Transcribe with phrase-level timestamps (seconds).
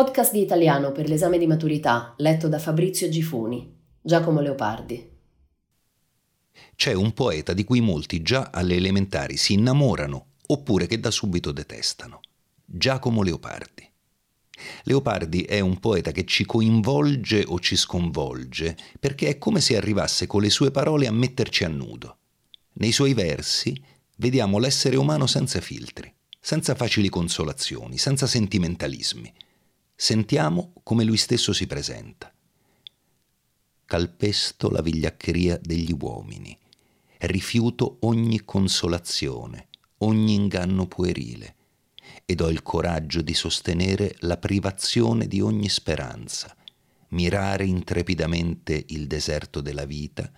[0.00, 5.10] Podcast di italiano per l'esame di maturità, letto da Fabrizio Gifuni, Giacomo Leopardi.
[6.74, 11.52] C'è un poeta di cui molti già alle elementari si innamorano oppure che da subito
[11.52, 12.20] detestano.
[12.64, 13.86] Giacomo Leopardi.
[14.84, 20.26] Leopardi è un poeta che ci coinvolge o ci sconvolge perché è come se arrivasse
[20.26, 22.20] con le sue parole a metterci a nudo.
[22.76, 23.78] Nei suoi versi
[24.16, 26.10] vediamo l'essere umano senza filtri,
[26.40, 29.30] senza facili consolazioni, senza sentimentalismi.
[30.02, 32.32] Sentiamo come lui stesso si presenta.
[33.84, 36.58] Calpesto la vigliaccheria degli uomini,
[37.18, 41.54] rifiuto ogni consolazione, ogni inganno puerile,
[42.24, 46.56] ed ho il coraggio di sostenere la privazione di ogni speranza,
[47.08, 50.32] mirare intrepidamente il deserto della vita,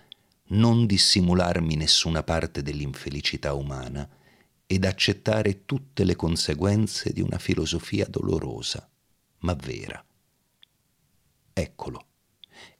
[0.47, 4.05] non dissimularmi nessuna parte dell'infelicità umana
[4.67, 8.89] ed accettare tutte le conseguenze di una filosofia dolorosa,
[9.43, 10.03] ma vera.
[11.53, 12.07] Eccolo.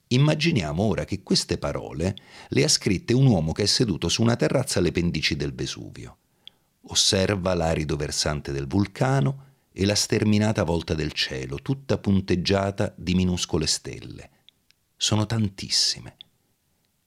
[0.08, 2.16] Immaginiamo ora che queste parole
[2.50, 6.18] le ha scritte un uomo che è seduto su una terrazza alle pendici del Vesuvio.
[6.88, 13.66] Osserva l'arido versante del vulcano e la sterminata volta del cielo, tutta punteggiata di minuscole
[13.66, 14.30] stelle.
[14.96, 16.18] Sono tantissime.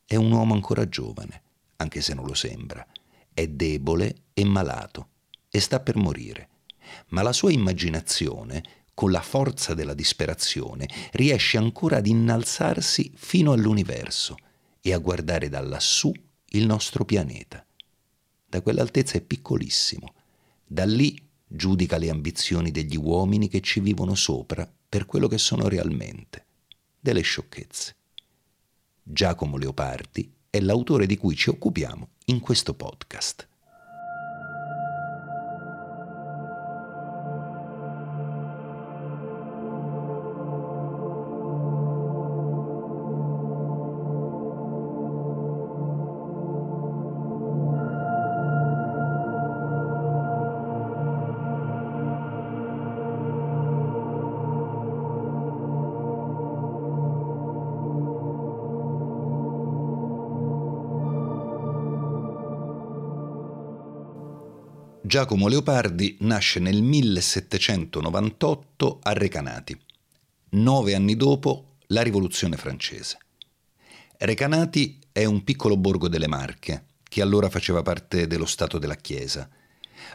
[0.05, 1.43] È un uomo ancora giovane,
[1.77, 2.85] anche se non lo sembra.
[3.33, 5.09] È debole e malato
[5.48, 6.48] e sta per morire.
[7.09, 8.63] Ma la sua immaginazione,
[8.97, 14.36] con la forza della disperazione, riesce ancora ad innalzarsi fino all'universo
[14.80, 16.11] e a guardare da lassù
[16.52, 17.62] il nostro pianeta.
[18.46, 20.14] Da quell'altezza è piccolissimo.
[20.64, 21.14] Da lì
[21.46, 26.46] giudica le ambizioni degli uomini che ci vivono sopra per quello che sono realmente,
[26.98, 27.96] delle sciocchezze.
[29.02, 33.46] Giacomo Leopardi è l'autore di cui ci occupiamo in questo podcast.
[65.06, 69.78] Giacomo Leopardi nasce nel 1798 a Recanati,
[70.48, 73.17] nove anni dopo la Rivoluzione francese.
[74.18, 79.48] Recanati è un piccolo borgo delle Marche, che allora faceva parte dello Stato della Chiesa.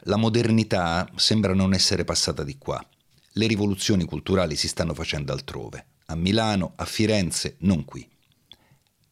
[0.02, 2.86] La modernità sembra non essere passata di qua.
[3.32, 8.06] Le rivoluzioni culturali si stanno facendo altrove, a Milano, a Firenze, non qui.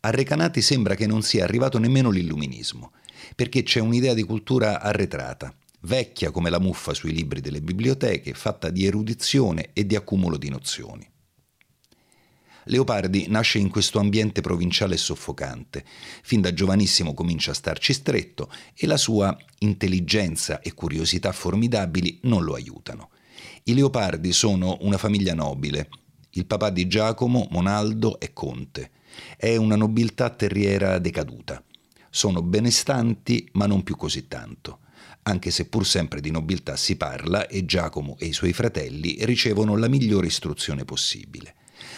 [0.01, 2.91] A Recanati sembra che non sia arrivato nemmeno l'illuminismo,
[3.33, 8.69] perché c'è un'idea di cultura arretrata, vecchia come la muffa sui libri delle biblioteche, fatta
[8.69, 11.09] di erudizione e di accumulo di nozioni.
[12.65, 15.83] Leopardi nasce in questo ambiente provinciale soffocante.
[16.21, 22.43] Fin da giovanissimo comincia a starci stretto e la sua intelligenza e curiosità formidabili non
[22.43, 23.09] lo aiutano.
[23.63, 25.89] I Leopardi sono una famiglia nobile.
[26.31, 28.91] Il papà di Giacomo, Monaldo, è conte.
[29.35, 31.63] È una nobiltà terriera decaduta.
[32.11, 34.79] Sono benestanti, ma non più così tanto
[35.23, 39.75] anche se pur sempre di nobiltà si parla e Giacomo e i suoi fratelli ricevono
[39.75, 41.55] la migliore istruzione possibile.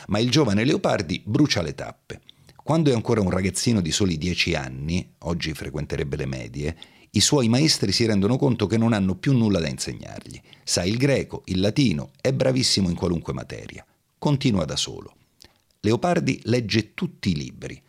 [0.07, 2.21] Ma il giovane Leopardi brucia le tappe.
[2.63, 6.77] Quando è ancora un ragazzino di soli dieci anni, oggi frequenterebbe le medie,
[7.11, 10.39] i suoi maestri si rendono conto che non hanno più nulla da insegnargli.
[10.63, 13.85] Sa il greco, il latino, è bravissimo in qualunque materia.
[14.17, 15.15] Continua da solo.
[15.81, 17.81] Leopardi legge tutti i libri.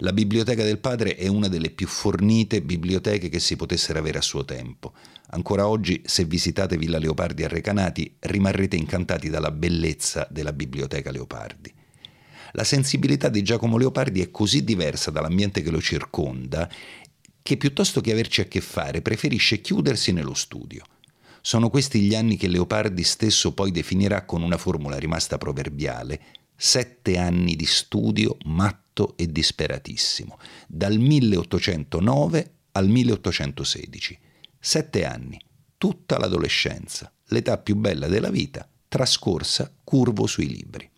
[0.00, 4.22] La biblioteca del padre è una delle più fornite biblioteche che si potessero avere a
[4.22, 4.92] suo tempo.
[5.28, 11.72] Ancora oggi, se visitate Villa Leopardi a Recanati, rimarrete incantati dalla bellezza della biblioteca Leopardi.
[12.52, 16.70] La sensibilità di Giacomo Leopardi è così diversa dall'ambiente che lo circonda
[17.42, 20.84] che piuttosto che averci a che fare preferisce chiudersi nello studio.
[21.40, 26.20] Sono questi gli anni che Leopardi stesso poi definirà con una formula rimasta proverbiale,
[26.54, 28.85] sette anni di studio matto
[29.16, 34.18] e disperatissimo, dal 1809 al 1816.
[34.58, 35.38] Sette anni,
[35.76, 40.90] tutta l'adolescenza, l'età più bella della vita, trascorsa curvo sui libri.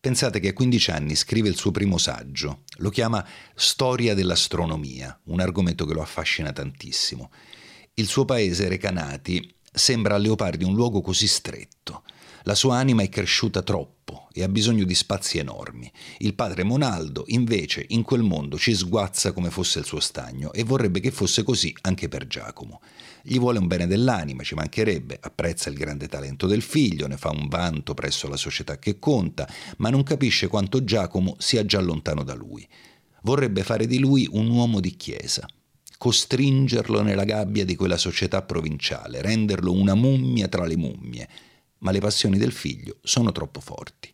[0.00, 5.40] Pensate che a 15 anni scrive il suo primo saggio, lo chiama Storia dell'astronomia, un
[5.40, 7.32] argomento che lo affascina tantissimo.
[7.94, 12.04] Il suo paese, Recanati, sembra a Leopardi un luogo così stretto.
[12.48, 15.92] La sua anima è cresciuta troppo e ha bisogno di spazi enormi.
[16.20, 20.64] Il padre Monaldo, invece, in quel mondo ci sguazza come fosse il suo stagno e
[20.64, 22.80] vorrebbe che fosse così anche per Giacomo.
[23.20, 27.28] Gli vuole un bene dell'anima, ci mancherebbe, apprezza il grande talento del figlio, ne fa
[27.28, 29.46] un vanto presso la società che conta,
[29.76, 32.66] ma non capisce quanto Giacomo sia già lontano da lui.
[33.24, 35.46] Vorrebbe fare di lui un uomo di chiesa
[35.98, 41.28] costringerlo nella gabbia di quella società provinciale, renderlo una mummia tra le mummie,
[41.78, 44.12] ma le passioni del figlio sono troppo forti.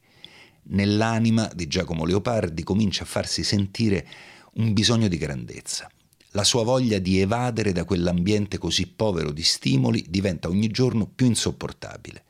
[0.67, 4.07] Nell'anima di Giacomo Leopardi comincia a farsi sentire
[4.55, 5.91] un bisogno di grandezza.
[6.31, 11.27] La sua voglia di evadere da quell'ambiente così povero di stimoli diventa ogni giorno più
[11.27, 12.25] insopportabile.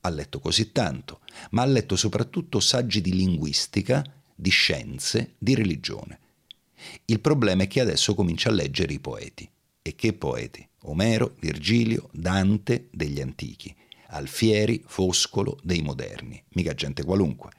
[0.00, 1.20] Ha letto così tanto,
[1.50, 4.04] ma ha letto soprattutto saggi di linguistica,
[4.34, 6.18] di scienze, di religione.
[7.06, 9.48] Il problema è che adesso comincia a leggere i poeti.
[9.80, 10.66] E che poeti?
[10.82, 13.74] Omero, Virgilio, Dante degli antichi,
[14.08, 17.50] Alfieri, Foscolo dei moderni, mica gente qualunque.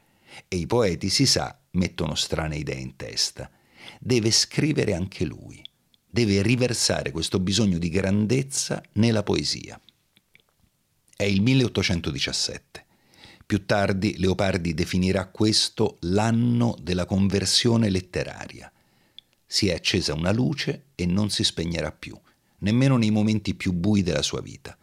[0.48, 3.50] E i poeti, si sa, mettono strane idee in testa.
[4.00, 5.62] Deve scrivere anche lui,
[6.10, 9.80] deve riversare questo bisogno di grandezza nella poesia.
[11.16, 12.86] È il 1817.
[13.46, 18.70] Più tardi Leopardi definirà questo l'anno della conversione letteraria
[19.56, 22.20] si è accesa una luce e non si spegnerà più,
[22.60, 24.78] nemmeno nei momenti più bui della sua vita.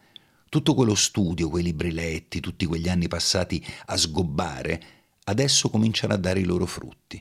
[0.53, 4.83] Tutto quello studio, quei libri letti, tutti quegli anni passati a sgobbare,
[5.23, 7.19] adesso cominciano a dare i loro frutti.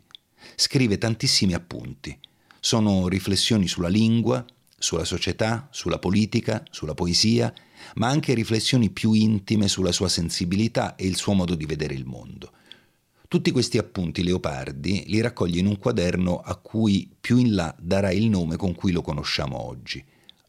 [0.54, 2.14] Scrive tantissimi appunti.
[2.60, 4.44] Sono riflessioni sulla lingua,
[4.76, 7.50] sulla società, sulla politica, sulla poesia,
[7.94, 12.04] ma anche riflessioni più intime sulla sua sensibilità e il suo modo di vedere il
[12.04, 12.52] mondo.
[13.28, 18.10] Tutti questi appunti Leopardi li raccoglie in un quaderno a cui più in là darà
[18.10, 20.04] il nome con cui lo conosciamo oggi,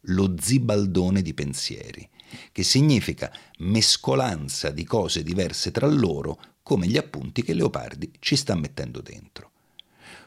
[0.08, 2.06] lo zibaldone di pensieri,
[2.52, 8.54] che significa mescolanza di cose diverse tra loro come gli appunti che Leopardi ci sta
[8.54, 9.50] mettendo dentro.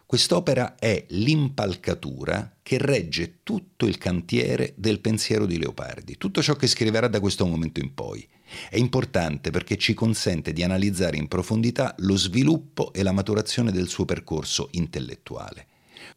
[0.06, 6.68] Quest'opera è l'impalcatura che regge tutto il cantiere del pensiero di Leopardi, tutto ciò che
[6.68, 8.26] scriverà da questo momento in poi
[8.70, 13.90] è importante perché ci consente di analizzare in profondità lo sviluppo e la maturazione del
[13.90, 15.68] suo percorso intellettuale.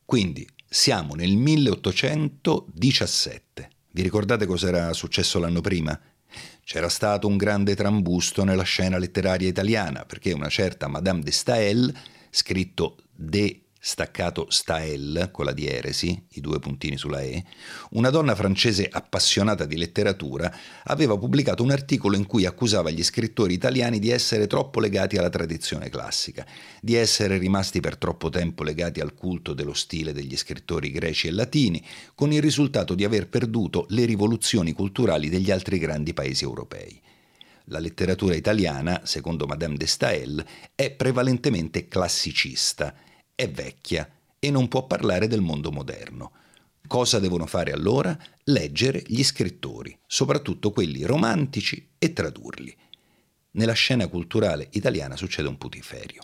[0.05, 3.70] Quindi siamo nel 1817.
[3.93, 5.99] Vi ricordate cosa era successo l'anno prima?
[6.63, 11.93] C'era stato un grande trambusto nella scena letteraria italiana perché una certa Madame de Staël,
[12.31, 17.43] scritto De staccato Stael con la dieresi, i due puntini sulla E,
[17.93, 20.55] una donna francese appassionata di letteratura
[20.85, 25.31] aveva pubblicato un articolo in cui accusava gli scrittori italiani di essere troppo legati alla
[25.31, 26.47] tradizione classica,
[26.83, 31.31] di essere rimasti per troppo tempo legati al culto dello stile degli scrittori greci e
[31.31, 31.83] latini,
[32.15, 37.01] con il risultato di aver perduto le rivoluzioni culturali degli altri grandi paesi europei.
[37.65, 40.45] La letteratura italiana, secondo Madame de Stael,
[40.75, 42.95] è prevalentemente classicista
[43.41, 44.07] è vecchia
[44.39, 46.33] e non può parlare del mondo moderno.
[46.87, 48.15] Cosa devono fare allora?
[48.45, 52.77] Leggere gli scrittori, soprattutto quelli romantici, e tradurli.
[53.53, 56.21] Nella scena culturale italiana succede un putiferio.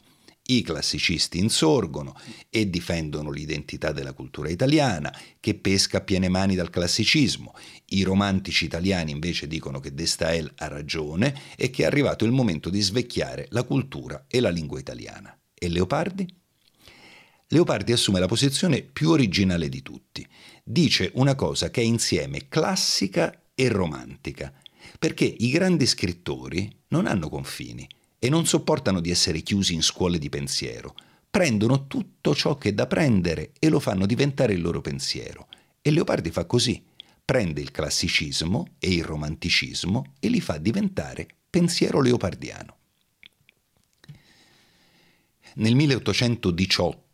[0.49, 2.15] I classicisti insorgono
[2.51, 7.55] e difendono l'identità della cultura italiana, che pesca a piene mani dal classicismo.
[7.87, 12.33] I romantici italiani invece dicono che De Stael ha ragione e che è arrivato il
[12.33, 15.35] momento di svecchiare la cultura e la lingua italiana.
[15.55, 16.45] E Leopardi?
[17.49, 20.27] Leopardi assume la posizione più originale di tutti.
[20.65, 24.53] Dice una cosa che è insieme classica e romantica,
[24.99, 27.89] perché i grandi scrittori non hanno confini
[28.19, 30.97] e non sopportano di essere chiusi in scuole di pensiero.
[31.31, 35.47] Prendono tutto ciò che è da prendere e lo fanno diventare il loro pensiero.
[35.83, 36.83] E Leopardi fa così.
[37.25, 42.77] Prende il classicismo e il romanticismo e li fa diventare pensiero leopardiano.
[45.55, 47.06] Nel 1818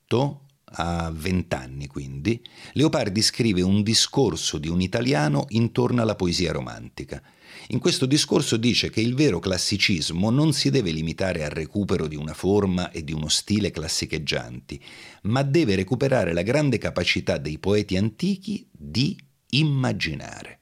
[0.75, 2.43] a 20 anni quindi,
[2.73, 7.23] Leopardi scrive un discorso di un italiano intorno alla poesia romantica.
[7.69, 12.17] In questo discorso dice che il vero classicismo non si deve limitare al recupero di
[12.17, 14.83] una forma e di uno stile classicheggianti,
[15.23, 19.17] ma deve recuperare la grande capacità dei poeti antichi di
[19.51, 20.59] immaginare.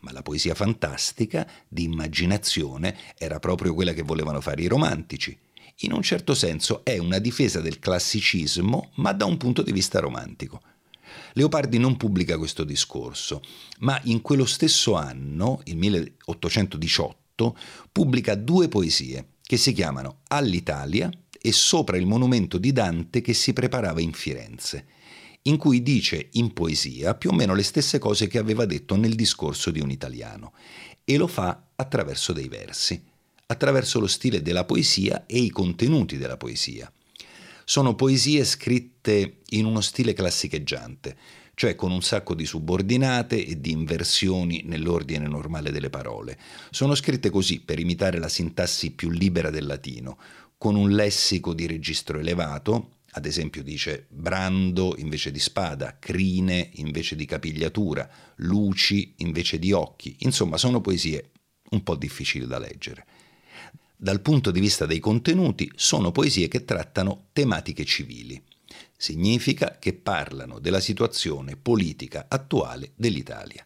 [0.00, 5.36] Ma la poesia fantastica, di immaginazione, era proprio quella che volevano fare i romantici
[5.80, 10.00] in un certo senso è una difesa del classicismo, ma da un punto di vista
[10.00, 10.62] romantico.
[11.34, 13.42] Leopardi non pubblica questo discorso,
[13.80, 17.58] ma in quello stesso anno, il 1818,
[17.92, 23.52] pubblica due poesie che si chiamano All'Italia e Sopra il monumento di Dante che si
[23.52, 24.86] preparava in Firenze,
[25.42, 29.14] in cui dice in poesia più o meno le stesse cose che aveva detto nel
[29.14, 30.54] discorso di un italiano,
[31.04, 33.00] e lo fa attraverso dei versi,
[33.46, 36.90] attraverso lo stile della poesia e i contenuti della poesia.
[37.64, 41.16] Sono poesie scritte in uno stile classicheggiante,
[41.54, 46.38] cioè con un sacco di subordinate e di inversioni nell'ordine normale delle parole.
[46.70, 50.18] Sono scritte così per imitare la sintassi più libera del latino,
[50.58, 57.16] con un lessico di registro elevato, ad esempio dice brando invece di spada, crine invece
[57.16, 61.30] di capigliatura, luci invece di occhi, insomma sono poesie
[61.70, 63.06] un po' difficili da leggere.
[63.98, 68.40] Dal punto di vista dei contenuti sono poesie che trattano tematiche civili.
[68.94, 73.64] Significa che parlano della situazione politica attuale dell'Italia.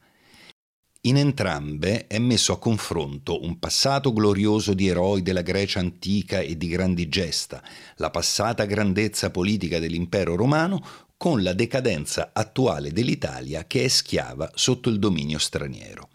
[1.04, 6.56] In entrambe è messo a confronto un passato glorioso di eroi della Grecia antica e
[6.56, 7.60] di grandi gesta,
[7.96, 10.84] la passata grandezza politica dell'impero romano,
[11.16, 16.08] con la decadenza attuale dell'Italia che è schiava sotto il dominio straniero.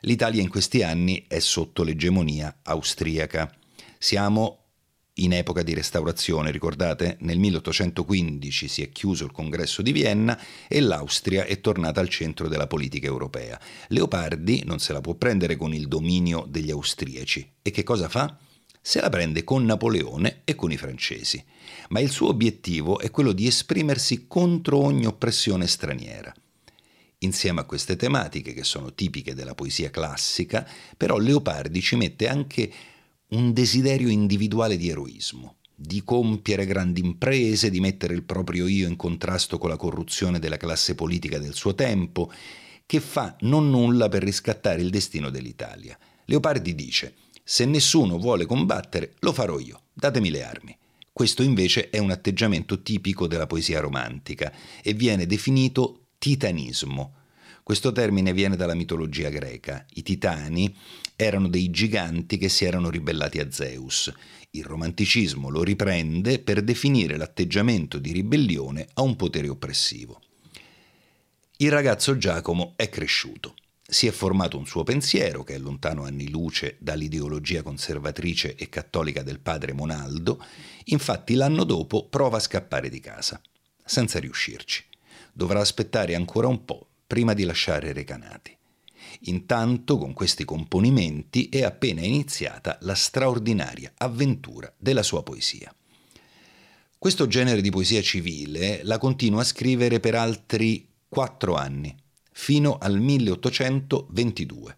[0.00, 3.50] L'Italia in questi anni è sotto l'egemonia austriaca.
[3.98, 4.66] Siamo
[5.18, 7.16] in epoca di restaurazione, ricordate?
[7.20, 10.38] Nel 1815 si è chiuso il congresso di Vienna
[10.68, 13.58] e l'Austria è tornata al centro della politica europea.
[13.88, 17.52] Leopardi non se la può prendere con il dominio degli austriaci.
[17.62, 18.36] E che cosa fa?
[18.80, 21.42] Se la prende con Napoleone e con i francesi.
[21.88, 26.32] Ma il suo obiettivo è quello di esprimersi contro ogni oppressione straniera.
[27.20, 32.70] Insieme a queste tematiche, che sono tipiche della poesia classica, però Leopardi ci mette anche
[33.28, 38.96] un desiderio individuale di eroismo, di compiere grandi imprese, di mettere il proprio io in
[38.96, 42.30] contrasto con la corruzione della classe politica del suo tempo,
[42.84, 45.98] che fa non nulla per riscattare il destino dell'Italia.
[46.26, 50.76] Leopardi dice, se nessuno vuole combattere, lo farò io, datemi le armi.
[51.12, 57.14] Questo invece è un atteggiamento tipico della poesia romantica e viene definito titanismo,
[57.62, 59.86] questo termine viene dalla mitologia greca.
[59.94, 60.76] I titani
[61.14, 64.12] erano dei giganti che si erano ribellati a Zeus.
[64.50, 70.20] Il romanticismo lo riprende per definire l'atteggiamento di ribellione a un potere oppressivo.
[71.58, 73.54] Il ragazzo Giacomo è cresciuto.
[73.88, 79.22] Si è formato un suo pensiero che è lontano anni luce dall'ideologia conservatrice e cattolica
[79.22, 80.44] del padre Monaldo,
[80.86, 83.40] infatti l'anno dopo prova a scappare di casa,
[83.84, 84.94] senza riuscirci.
[85.36, 88.56] Dovrà aspettare ancora un po' prima di lasciare Recanati.
[89.24, 95.74] Intanto, con questi componimenti, è appena iniziata la straordinaria avventura della sua poesia.
[96.96, 101.94] Questo genere di poesia civile la continua a scrivere per altri quattro anni,
[102.32, 104.76] fino al 1822.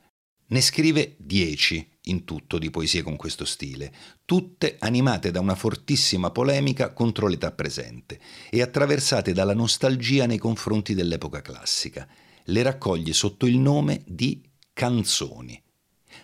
[0.48, 3.92] Ne scrive dieci in tutto di poesie con questo stile,
[4.24, 10.94] tutte animate da una fortissima polemica contro l'età presente e attraversate dalla nostalgia nei confronti
[10.94, 12.06] dell'epoca classica.
[12.44, 15.60] Le raccoglie sotto il nome di canzoni.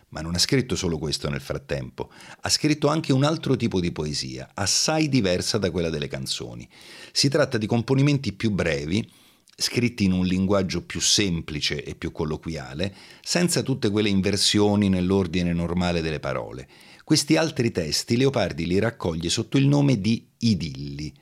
[0.09, 2.11] Ma non ha scritto solo questo nel frattempo,
[2.41, 6.69] ha scritto anche un altro tipo di poesia, assai diversa da quella delle canzoni.
[7.13, 9.11] Si tratta di componimenti più brevi,
[9.57, 16.01] scritti in un linguaggio più semplice e più colloquiale, senza tutte quelle inversioni nell'ordine normale
[16.01, 16.69] delle parole.
[17.05, 21.13] Questi altri testi Leopardi li raccoglie sotto il nome di idilli.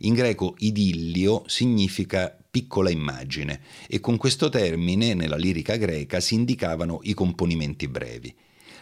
[0.00, 7.00] In greco idillio significa piccola immagine e con questo termine nella lirica greca si indicavano
[7.02, 8.34] i componimenti brevi.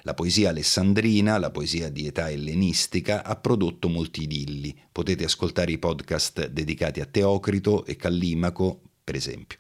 [0.03, 4.75] La poesia alessandrina, la poesia di età ellenistica, ha prodotto molti idilli.
[4.91, 9.57] Potete ascoltare i podcast dedicati a Teocrito e Callimaco, per esempio.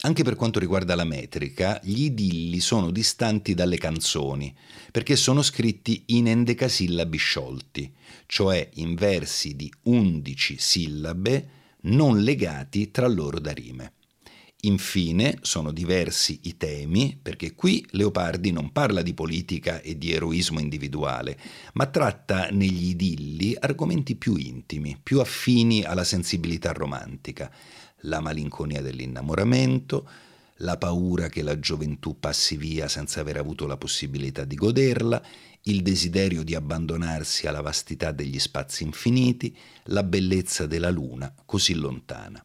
[0.00, 4.54] Anche per quanto riguarda la metrica, gli idilli sono distanti dalle canzoni,
[4.90, 7.92] perché sono scritti in endecasillabi sciolti,
[8.24, 11.48] cioè in versi di undici sillabe
[11.82, 13.92] non legati tra loro da rime.
[14.62, 20.60] Infine sono diversi i temi, perché qui Leopardi non parla di politica e di eroismo
[20.60, 21.38] individuale,
[21.74, 27.52] ma tratta negli idilli argomenti più intimi, più affini alla sensibilità romantica
[28.06, 30.08] la malinconia dell'innamoramento,
[30.60, 35.22] la paura che la gioventù passi via senza aver avuto la possibilità di goderla,
[35.62, 42.42] il desiderio di abbandonarsi alla vastità degli spazi infiniti, la bellezza della luna così lontana.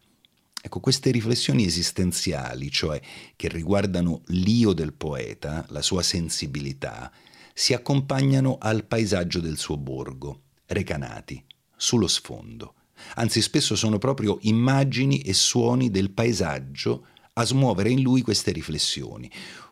[0.64, 3.02] Ecco, queste riflessioni esistenziali, cioè
[3.36, 7.12] che riguardano l'io del poeta, la sua sensibilità,
[7.54, 11.44] si accompagnano al paesaggio del suo borgo, Recanati,
[11.76, 12.76] sullo sfondo
[13.16, 19.30] anzi spesso sono proprio immagini e suoni del paesaggio a smuovere in lui queste riflessioni.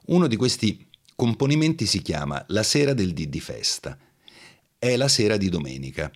[0.08, 3.98] Uno di questi componimenti si chiama La sera del dì di festa.
[4.78, 6.12] È la sera di domenica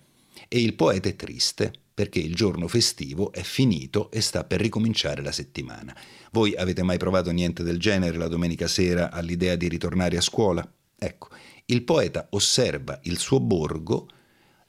[0.48, 5.22] e il poeta è triste perché il giorno festivo è finito e sta per ricominciare
[5.22, 5.94] la settimana.
[6.32, 10.68] Voi avete mai provato niente del genere la domenica sera all'idea di ritornare a scuola?
[10.98, 11.28] Ecco,
[11.66, 14.08] il poeta osserva il suo borgo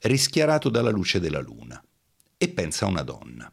[0.01, 1.81] rischiarato dalla luce della luna
[2.45, 3.51] e pensa a una donna.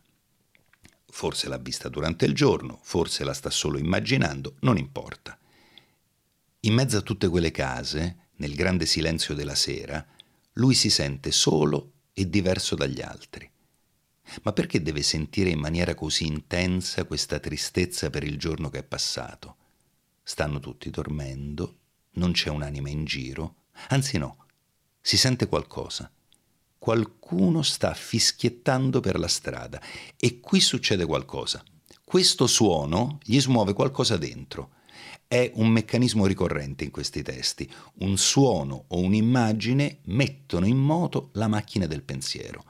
[1.06, 5.38] Forse l'ha vista durante il giorno, forse la sta solo immaginando, non importa.
[6.60, 10.06] In mezzo a tutte quelle case, nel grande silenzio della sera,
[10.54, 13.50] lui si sente solo e diverso dagli altri.
[14.42, 18.84] Ma perché deve sentire in maniera così intensa questa tristezza per il giorno che è
[18.84, 19.56] passato?
[20.22, 21.78] Stanno tutti dormendo,
[22.12, 24.46] non c'è un'anima in giro, anzi no,
[25.00, 26.10] si sente qualcosa.
[26.82, 29.80] Qualcuno sta fischiettando per la strada
[30.16, 31.62] e qui succede qualcosa.
[32.02, 34.70] Questo suono gli smuove qualcosa dentro.
[35.28, 37.70] È un meccanismo ricorrente in questi testi.
[38.00, 42.64] Un suono o un'immagine mettono in moto la macchina del pensiero.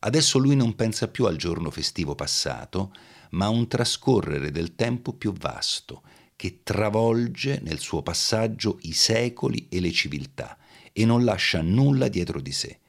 [0.00, 2.92] Adesso lui non pensa più al giorno festivo passato,
[3.30, 6.02] ma a un trascorrere del tempo più vasto,
[6.36, 10.58] che travolge nel suo passaggio i secoli e le civiltà
[10.92, 12.80] e non lascia nulla dietro di sé.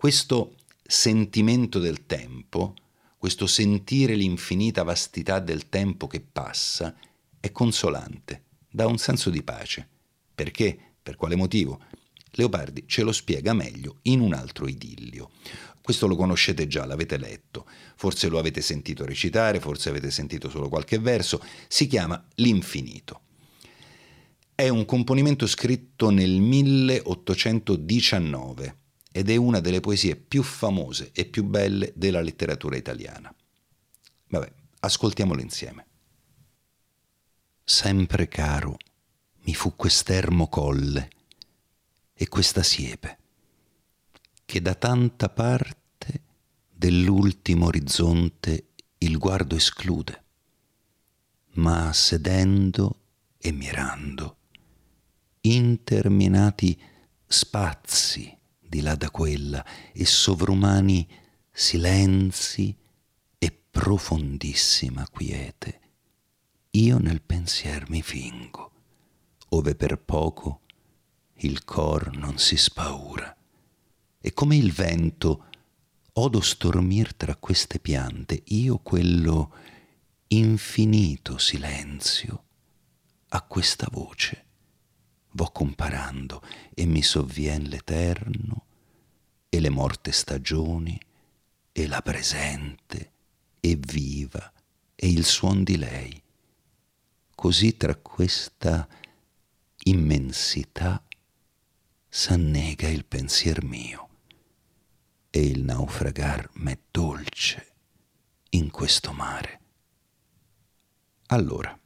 [0.00, 2.74] Questo sentimento del tempo,
[3.18, 6.96] questo sentire l'infinita vastità del tempo che passa,
[7.38, 9.86] è consolante, dà un senso di pace.
[10.34, 10.94] Perché?
[11.02, 11.82] Per quale motivo?
[12.30, 15.32] Leopardi ce lo spiega meglio in un altro idillio.
[15.82, 20.70] Questo lo conoscete già, l'avete letto, forse lo avete sentito recitare, forse avete sentito solo
[20.70, 23.20] qualche verso, si chiama L'infinito.
[24.54, 28.79] È un componimento scritto nel 1819
[29.12, 33.34] ed è una delle poesie più famose e più belle della letteratura italiana.
[34.28, 35.86] Vabbè, ascoltiamolo insieme.
[37.64, 38.76] Sempre caro
[39.42, 41.10] mi fu quest'ermo colle
[42.14, 43.18] e questa siepe
[44.44, 46.22] che da tanta parte
[46.72, 48.68] dell'ultimo orizzonte
[48.98, 50.24] il guardo esclude,
[51.54, 53.00] ma sedendo
[53.38, 54.36] e mirando,
[55.42, 56.80] interminati
[57.26, 58.38] spazi
[58.70, 61.04] di là da quella e sovrumani
[61.50, 62.74] silenzi
[63.36, 65.80] e profondissima quiete,
[66.70, 68.70] io nel pensier mi fingo,
[69.48, 70.60] ove per poco
[71.38, 73.36] il cor non si spaura.
[74.20, 75.46] E come il vento
[76.12, 79.52] odo stormir tra queste piante, io quello
[80.28, 82.44] infinito silenzio
[83.30, 84.49] a questa voce
[85.32, 86.42] vo comparando
[86.74, 88.64] e mi sovvien l'eterno
[89.48, 90.98] e le morte stagioni
[91.72, 93.12] e la presente
[93.60, 94.52] e viva
[94.94, 96.22] e il suon di lei.
[97.34, 98.86] Così tra questa
[99.84, 101.02] immensità
[102.08, 104.08] s'annega il pensier mio
[105.30, 107.72] e il naufragar m'è dolce
[108.50, 109.60] in questo mare.
[111.26, 111.78] Allora,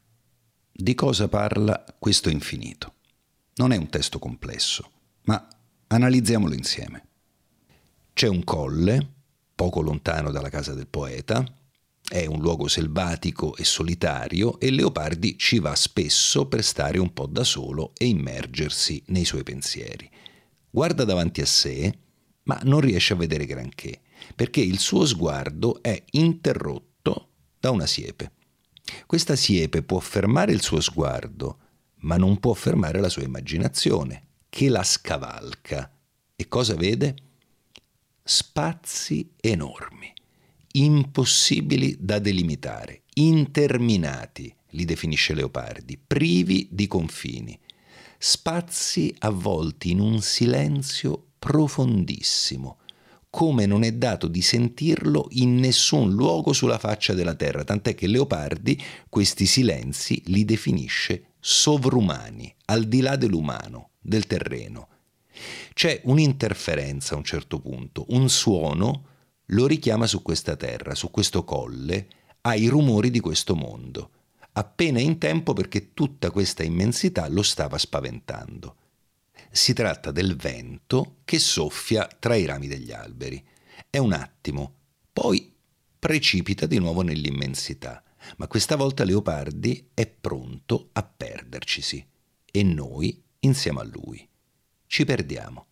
[0.73, 2.95] di cosa parla questo infinito?
[3.57, 4.91] Non è un testo complesso,
[5.23, 5.47] ma
[5.87, 7.07] analizziamolo insieme.
[8.13, 9.13] C'è un colle,
[9.55, 11.45] poco lontano dalla casa del poeta,
[12.07, 17.27] è un luogo selvatico e solitario e Leopardi ci va spesso per stare un po'
[17.27, 20.11] da solo e immergersi nei suoi pensieri.
[20.69, 21.99] Guarda davanti a sé
[22.45, 24.01] ma non riesce a vedere granché,
[24.35, 28.33] perché il suo sguardo è interrotto da una siepe.
[29.07, 31.59] Questa siepe può fermare il suo sguardo,
[32.05, 35.91] ma non può fermare la sua immaginazione, che la scavalca.
[36.37, 37.17] E cosa vede?
[38.23, 40.13] Spazi enormi,
[40.73, 47.59] impossibili da delimitare, interminati, li definisce Leopardi, privi di confini,
[48.19, 52.79] spazi avvolti in un silenzio profondissimo,
[53.31, 58.07] come non è dato di sentirlo in nessun luogo sulla faccia della terra, tant'è che
[58.07, 64.89] Leopardi questi silenzi li definisce sovrumani, al di là dell'umano, del terreno.
[65.75, 69.09] C'è un'interferenza a un certo punto, un suono
[69.49, 72.09] lo richiama su questa terra, su questo colle,
[72.43, 74.11] ai rumori di questo mondo,
[74.53, 78.77] appena in tempo perché tutta questa immensità lo stava spaventando.
[79.51, 83.45] Si tratta del vento che soffia tra i rami degli alberi.
[83.91, 84.77] È un attimo,
[85.13, 85.55] poi
[85.99, 88.03] precipita di nuovo nell'immensità,
[88.37, 92.05] ma questa volta Leopardi è pronto a perdercisi
[92.51, 94.27] e noi insieme a lui.
[94.87, 95.67] Ci perdiamo,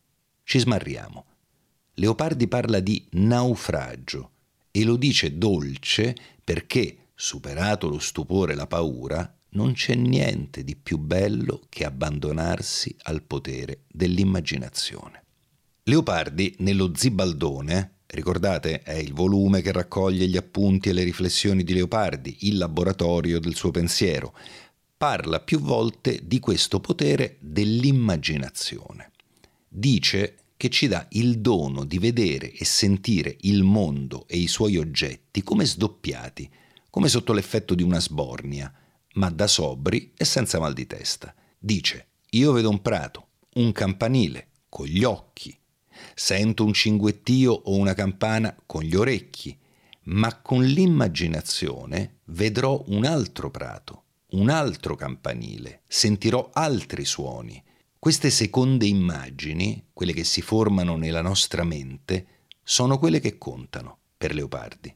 [0.45, 1.27] ci smarriamo.
[1.95, 4.31] Leopardi parla di naufragio
[4.71, 10.77] e lo dice dolce perché, superato lo stupore e la paura, non c'è niente di
[10.77, 15.25] più bello che abbandonarsi al potere dell'immaginazione.
[15.85, 21.75] Leopardi, nello Zibaldone, ricordate, è il volume che raccoglie gli appunti e le riflessioni di
[21.75, 24.35] Leopardi, il laboratorio del suo pensiero,
[24.97, 29.11] parla più volte di questo potere dell'immaginazione.
[29.69, 34.77] Dice che ci dà il dono di vedere e sentire il mondo e i suoi
[34.77, 36.49] oggetti come sdoppiati,
[36.89, 38.73] come sotto l'effetto di una sbornia,
[39.15, 41.35] ma da sobri e senza mal di testa.
[41.59, 45.57] Dice, io vedo un prato, un campanile, con gli occhi,
[46.15, 49.57] sento un cinguettio o una campana con gli orecchi,
[50.05, 57.63] ma con l'immaginazione vedrò un altro prato, un altro campanile, sentirò altri suoni.
[57.99, 62.27] Queste seconde immagini, quelle che si formano nella nostra mente,
[62.63, 64.95] sono quelle che contano per Leopardi.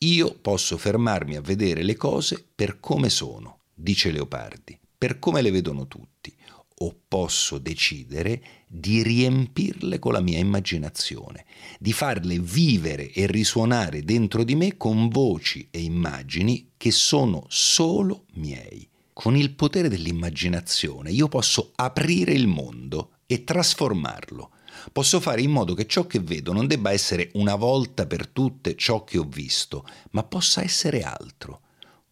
[0.00, 5.50] Io posso fermarmi a vedere le cose per come sono, dice Leopardi, per come le
[5.50, 6.35] vedono tutti,
[6.78, 11.46] o posso decidere di riempirle con la mia immaginazione,
[11.78, 18.24] di farle vivere e risuonare dentro di me con voci e immagini che sono solo
[18.34, 18.88] miei.
[19.12, 24.50] Con il potere dell'immaginazione io posso aprire il mondo e trasformarlo
[24.92, 28.76] Posso fare in modo che ciò che vedo non debba essere una volta per tutte
[28.76, 31.60] ciò che ho visto, ma possa essere altro,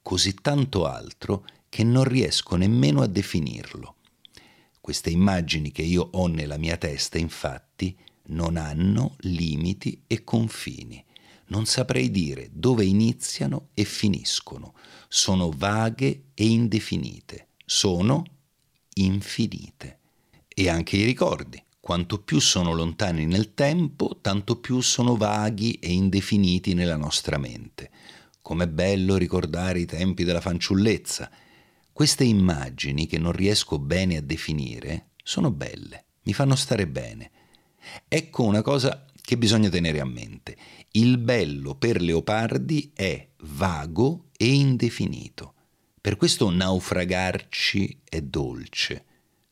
[0.02, 3.96] così tanto altro che non riesco nemmeno a definirlo.
[4.84, 11.02] Queste immagini che io ho nella mia testa, infatti, non hanno limiti e confini.
[11.46, 14.74] Non saprei dire dove iniziano e finiscono.
[15.08, 17.46] Sono vaghe e indefinite.
[17.64, 18.24] Sono
[18.96, 20.00] infinite.
[20.48, 21.64] E anche i ricordi.
[21.80, 27.90] Quanto più sono lontani nel tempo, tanto più sono vaghi e indefiniti nella nostra mente.
[28.42, 31.30] Com'è bello ricordare i tempi della fanciullezza.
[31.94, 37.30] Queste immagini che non riesco bene a definire sono belle, mi fanno stare bene.
[38.08, 40.56] Ecco una cosa che bisogna tenere a mente.
[40.90, 45.54] Il bello per Leopardi è vago e indefinito.
[46.00, 49.04] Per questo naufragarci è dolce.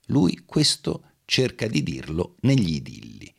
[0.07, 3.33] Lui questo cerca di dirlo negli idilli.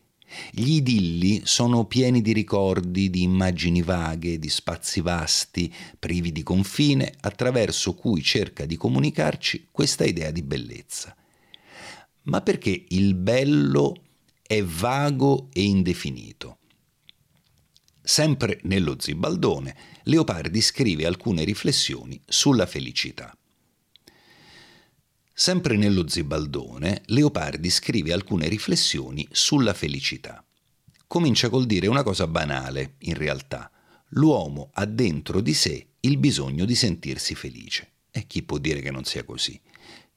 [0.52, 7.13] Gli idilli sono pieni di ricordi, di immagini vaghe, di spazi vasti, privi di confine,
[7.22, 11.15] attraverso cui cerca di comunicarci questa idea di bellezza.
[12.24, 13.96] Ma perché il bello
[14.41, 16.58] è vago e indefinito?
[18.02, 23.36] Sempre nello Zibaldone, Leopardi scrive alcune riflessioni sulla felicità.
[25.36, 30.46] Sempre nello Zibaldone, Leopardi scrive alcune riflessioni sulla felicità.
[31.08, 33.72] Comincia col dire una cosa banale, in realtà.
[34.10, 37.93] L'uomo ha dentro di sé il bisogno di sentirsi felice.
[38.12, 39.60] E chi può dire che non sia così?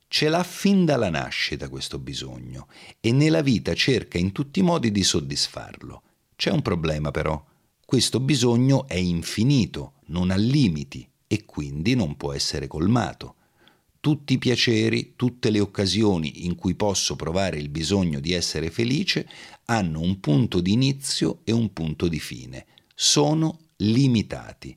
[0.07, 2.69] Ce l'ha fin dalla nascita questo bisogno
[3.01, 6.03] e nella vita cerca in tutti i modi di soddisfarlo.
[6.37, 7.43] C'è un problema però.
[7.87, 13.36] Questo bisogno è infinito, non ha limiti e quindi non può essere colmato
[14.07, 19.29] tutti i piaceri, tutte le occasioni in cui posso provare il bisogno di essere felice
[19.65, 22.67] hanno un punto di inizio e un punto di fine.
[22.95, 24.77] Sono limitati.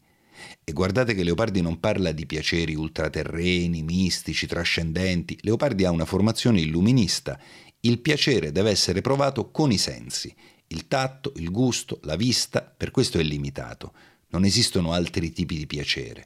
[0.63, 5.37] E guardate che Leopardi non parla di piaceri ultraterreni, mistici, trascendenti.
[5.41, 7.39] Leopardi ha una formazione illuminista.
[7.81, 10.33] Il piacere deve essere provato con i sensi.
[10.69, 13.93] Il tatto, il gusto, la vista, per questo è limitato.
[14.29, 16.25] Non esistono altri tipi di piacere.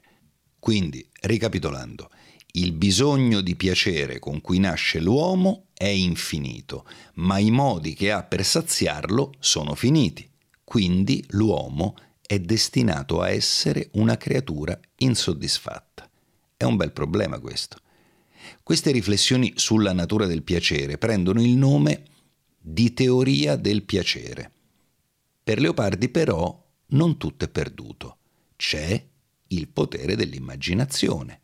[0.58, 2.08] Quindi, ricapitolando,
[2.56, 8.22] il bisogno di piacere con cui nasce l'uomo è infinito, ma i modi che ha
[8.22, 10.28] per saziarlo sono finiti.
[10.62, 16.08] Quindi l'uomo è destinato a essere una creatura insoddisfatta.
[16.56, 17.78] È un bel problema questo.
[18.62, 22.04] Queste riflessioni sulla natura del piacere prendono il nome
[22.60, 24.50] di teoria del piacere.
[25.42, 28.18] Per Leopardi però non tutto è perduto.
[28.54, 29.04] C'è
[29.48, 31.40] il potere dell'immaginazione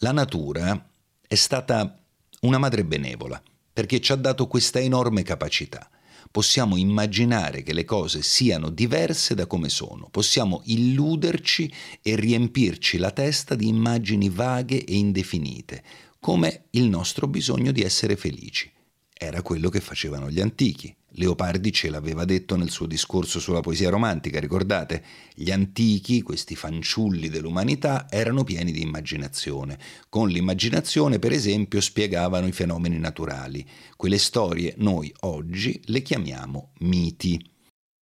[0.00, 0.90] la natura
[1.26, 1.98] è stata
[2.40, 5.90] una madre benevola perché ci ha dato questa enorme capacità.
[6.30, 13.10] Possiamo immaginare che le cose siano diverse da come sono, possiamo illuderci e riempirci la
[13.10, 15.82] testa di immagini vaghe e indefinite,
[16.20, 18.70] come il nostro bisogno di essere felici.
[19.12, 20.94] Era quello che facevano gli antichi.
[21.18, 25.02] Leopardi ce l'aveva detto nel suo discorso sulla poesia romantica, ricordate?
[25.34, 29.78] Gli antichi, questi fanciulli dell'umanità, erano pieni di immaginazione.
[30.10, 33.66] Con l'immaginazione, per esempio, spiegavano i fenomeni naturali.
[33.96, 37.42] Quelle storie noi oggi le chiamiamo miti.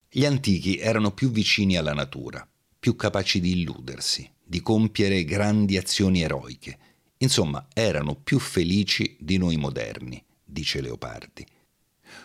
[0.09, 2.47] Gli antichi erano più vicini alla natura.
[2.83, 6.79] più capaci di illudersi, di compiere grandi azioni eroiche.
[7.19, 11.47] Insomma, erano più felici di noi moderni, dice Leopardi.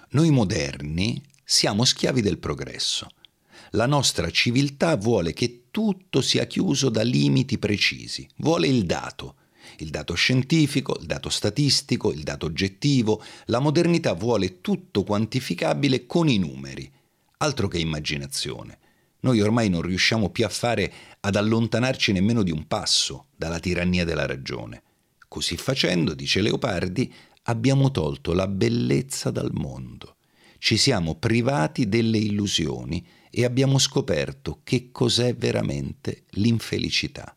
[0.09, 3.09] Noi moderni siamo schiavi del progresso.
[3.71, 9.35] La nostra civiltà vuole che tutto sia chiuso da limiti precisi, vuole il dato,
[9.79, 13.21] il dato scientifico, il dato statistico, il dato oggettivo.
[13.47, 16.89] La modernità vuole tutto quantificabile con i numeri,
[17.39, 18.79] altro che immaginazione.
[19.19, 24.05] Noi ormai non riusciamo più a fare ad allontanarci nemmeno di un passo dalla tirannia
[24.05, 24.83] della ragione.
[25.27, 27.13] Così facendo, dice Leopardi,
[27.49, 30.15] abbiamo tolto la bellezza dal mondo.
[30.59, 37.35] Ci siamo privati delle illusioni e abbiamo scoperto che cos'è veramente l'infelicità.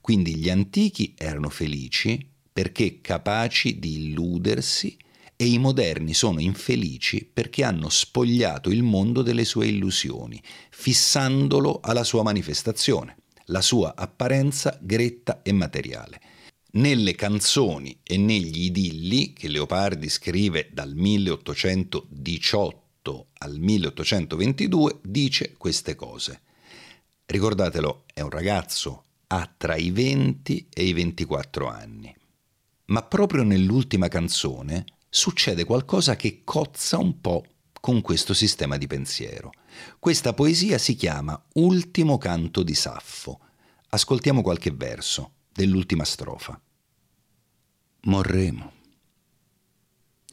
[0.00, 4.96] Quindi gli antichi erano felici perché capaci di illudersi
[5.36, 12.04] e i moderni sono infelici perché hanno spogliato il mondo delle sue illusioni, fissandolo alla
[12.04, 16.20] sua manifestazione, la sua apparenza gretta e materiale.
[16.74, 26.40] Nelle canzoni e negli idilli che Leopardi scrive dal 1818 al 1822 dice queste cose.
[27.26, 32.16] Ricordatelo, è un ragazzo, ha tra i 20 e i 24 anni.
[32.86, 37.44] Ma proprio nell'ultima canzone succede qualcosa che cozza un po'
[37.82, 39.52] con questo sistema di pensiero.
[39.98, 43.40] Questa poesia si chiama Ultimo canto di Saffo.
[43.90, 46.60] Ascoltiamo qualche verso dell'ultima strofa.
[48.04, 48.72] Morremo.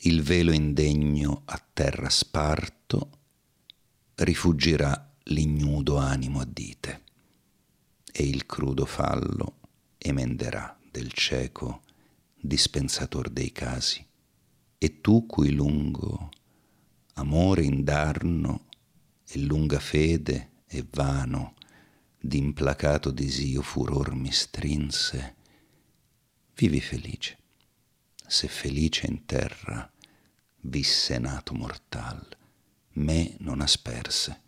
[0.01, 3.09] Il velo indegno a terra sparto
[4.15, 7.03] rifugirà l'ignudo animo a dite
[8.11, 9.57] e il crudo fallo
[9.97, 11.81] emenderà del cieco
[12.35, 14.05] dispensator dei casi
[14.77, 16.29] e tu cui lungo
[17.15, 18.67] amore indarno
[19.27, 21.55] e lunga fede e vano
[22.19, 25.35] d'implacato desio furor mi strinse,
[26.55, 27.37] vivi felice,
[28.27, 29.89] se felice in terra
[30.61, 32.27] visse nato mortal,
[32.93, 34.41] me non asperse,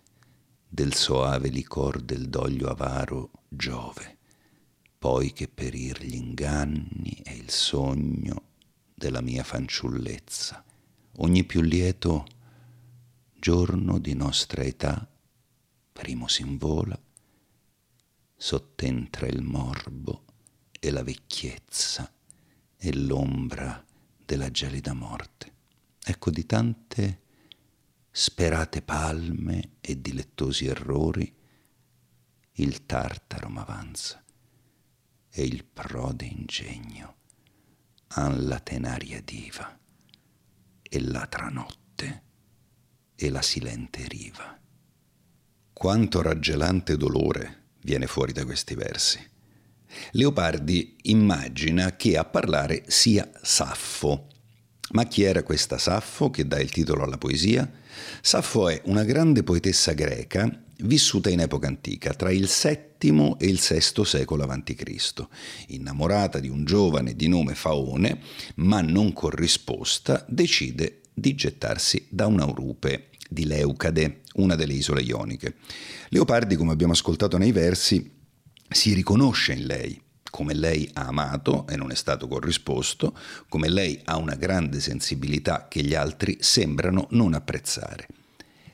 [0.68, 4.18] del soave licor del doglio avaro Giove,
[4.98, 8.50] poi che perir gli inganni e il sogno
[8.94, 10.64] della mia fanciullezza,
[11.18, 12.26] ogni più lieto
[13.34, 15.10] giorno di nostra età,
[15.92, 17.00] primo s'invola,
[18.42, 20.26] sottentra il morbo
[20.80, 22.12] e la vecchiezza
[22.76, 23.86] e l'ombra
[24.18, 25.54] della gelida morte.
[26.04, 27.22] Ecco di tante
[28.10, 31.32] sperate palme e dilettosi errori,
[32.54, 34.24] il tartaro m'avanza
[35.30, 37.18] e il prode ingegno
[38.08, 39.80] han la tenaria diva
[40.82, 42.24] e l'atra notte
[43.14, 44.60] e la silente riva.
[45.72, 49.20] Quanto raggelante dolore viene fuori da questi versi.
[50.12, 54.28] Leopardi immagina che a parlare sia Saffo.
[54.92, 57.70] Ma chi era questa Saffo che dà il titolo alla poesia?
[58.22, 60.50] Saffo è una grande poetessa greca
[60.82, 65.28] vissuta in epoca antica, tra il VII e il VI secolo a.C.,
[65.68, 68.20] innamorata di un giovane di nome Faone,
[68.56, 75.56] ma non corrisposta, decide di gettarsi da un'aurupe di Leucade, una delle isole ioniche.
[76.10, 78.12] Leopardi, come abbiamo ascoltato nei versi,
[78.68, 83.18] si riconosce in lei, come lei ha amato e non è stato corrisposto,
[83.48, 88.08] come lei ha una grande sensibilità che gli altri sembrano non apprezzare.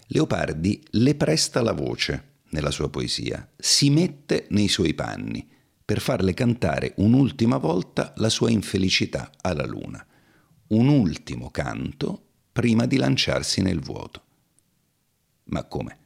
[0.08, 5.48] Leopardi le presta la voce nella sua poesia, si mette nei suoi panni
[5.86, 10.04] per farle cantare un'ultima volta la sua infelicità alla luna,
[10.70, 14.24] un ultimo canto prima di lanciarsi nel vuoto.
[15.48, 15.98] Ma come?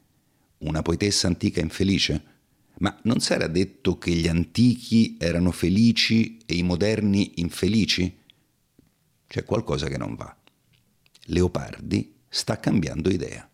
[0.58, 2.24] Una poetessa antica infelice?
[2.78, 8.20] Ma non s'era detto che gli antichi erano felici e i moderni infelici?
[9.26, 10.34] C'è qualcosa che non va.
[11.26, 13.46] Leopardi sta cambiando idea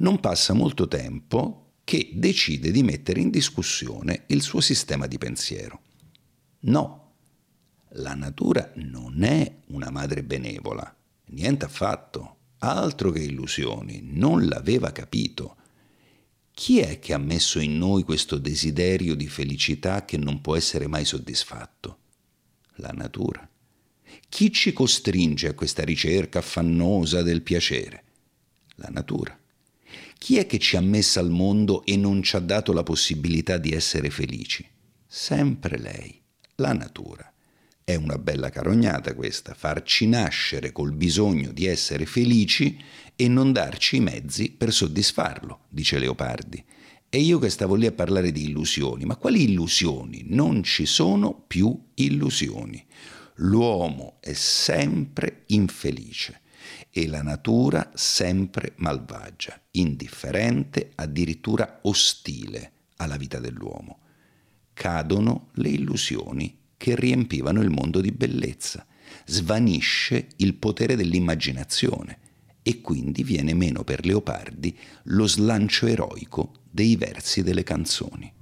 [0.00, 5.80] non passa molto tempo che decide di mettere in discussione il suo sistema di pensiero.
[6.60, 7.12] No,
[7.94, 10.94] la natura non è una madre benevola,
[11.26, 15.56] niente affatto, altro che illusioni, non l'aveva capito.
[16.52, 20.86] Chi è che ha messo in noi questo desiderio di felicità che non può essere
[20.86, 21.98] mai soddisfatto?
[22.76, 23.48] La natura.
[24.28, 28.04] Chi ci costringe a questa ricerca affannosa del piacere?
[28.76, 29.38] La natura.
[30.18, 33.56] Chi è che ci ha messa al mondo e non ci ha dato la possibilità
[33.56, 34.68] di essere felici?
[35.06, 36.20] Sempre lei,
[36.56, 37.29] la natura.
[37.90, 42.80] È una bella carognata questa, farci nascere col bisogno di essere felici
[43.16, 46.64] e non darci i mezzi per soddisfarlo, dice Leopardi.
[47.08, 50.22] E io che stavo lì a parlare di illusioni, ma quali illusioni?
[50.28, 52.86] Non ci sono più illusioni.
[53.38, 56.42] L'uomo è sempre infelice
[56.90, 63.98] e la natura sempre malvagia, indifferente, addirittura ostile alla vita dell'uomo.
[64.74, 68.86] Cadono le illusioni che riempivano il mondo di bellezza,
[69.26, 72.18] svanisce il potere dell'immaginazione
[72.62, 78.32] e quindi viene meno per Leopardi lo slancio eroico dei versi delle canzoni.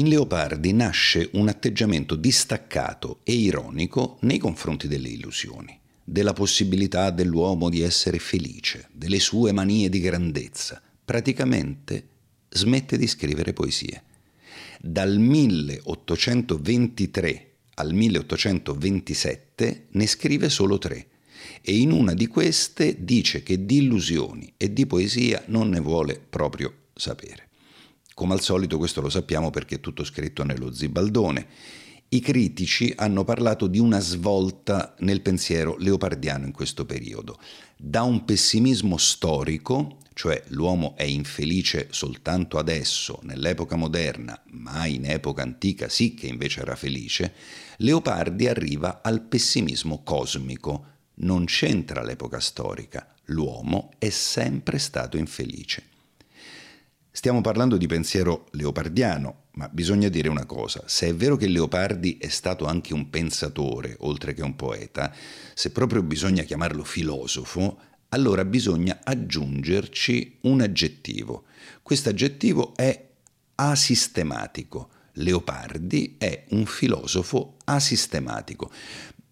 [0.00, 7.68] In Leopardi nasce un atteggiamento distaccato e ironico nei confronti delle illusioni, della possibilità dell'uomo
[7.68, 10.80] di essere felice, delle sue manie di grandezza.
[11.04, 12.06] Praticamente
[12.48, 14.04] smette di scrivere poesie.
[14.80, 21.08] Dal 1823 al 1827 ne scrive solo tre
[21.60, 26.18] e in una di queste dice che di illusioni e di poesia non ne vuole
[26.18, 27.49] proprio sapere.
[28.14, 31.46] Come al solito questo lo sappiamo perché è tutto scritto nello zibaldone.
[32.12, 37.38] I critici hanno parlato di una svolta nel pensiero leopardiano in questo periodo,
[37.76, 45.42] da un pessimismo storico, cioè l'uomo è infelice soltanto adesso, nell'epoca moderna, ma in epoca
[45.42, 47.32] antica sì che invece era felice,
[47.82, 50.84] Leopardi arriva al pessimismo cosmico.
[51.20, 55.89] Non c'entra l'epoca storica, l'uomo è sempre stato infelice.
[57.12, 62.18] Stiamo parlando di pensiero leopardiano, ma bisogna dire una cosa, se è vero che Leopardi
[62.18, 65.12] è stato anche un pensatore, oltre che un poeta,
[65.52, 71.46] se proprio bisogna chiamarlo filosofo, allora bisogna aggiungerci un aggettivo.
[71.82, 73.08] Questo aggettivo è
[73.56, 74.90] asistematico.
[75.14, 78.70] Leopardi è un filosofo asistematico.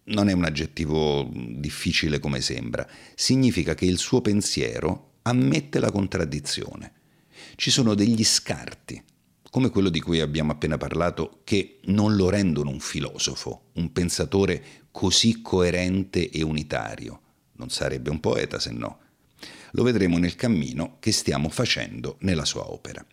[0.07, 6.95] Non è un aggettivo difficile come sembra, significa che il suo pensiero ammette la contraddizione
[7.59, 9.03] ci sono degli scarti,
[9.51, 14.87] come quello di cui abbiamo appena parlato, che non lo rendono un filosofo, un pensatore
[14.93, 17.21] così coerente e unitario.
[17.55, 19.01] Non sarebbe un poeta se no.
[19.73, 23.05] Lo vedremo nel cammino che stiamo facendo nella sua opera.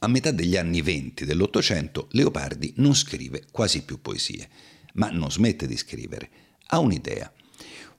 [0.00, 4.50] A metà degli anni venti dell'Ottocento Leopardi non scrive quasi più poesie,
[4.94, 6.28] ma non smette di scrivere.
[6.66, 7.32] Ha un'idea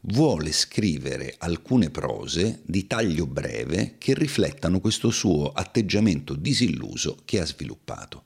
[0.05, 7.45] vuole scrivere alcune prose di taglio breve che riflettano questo suo atteggiamento disilluso che ha
[7.45, 8.23] sviluppato.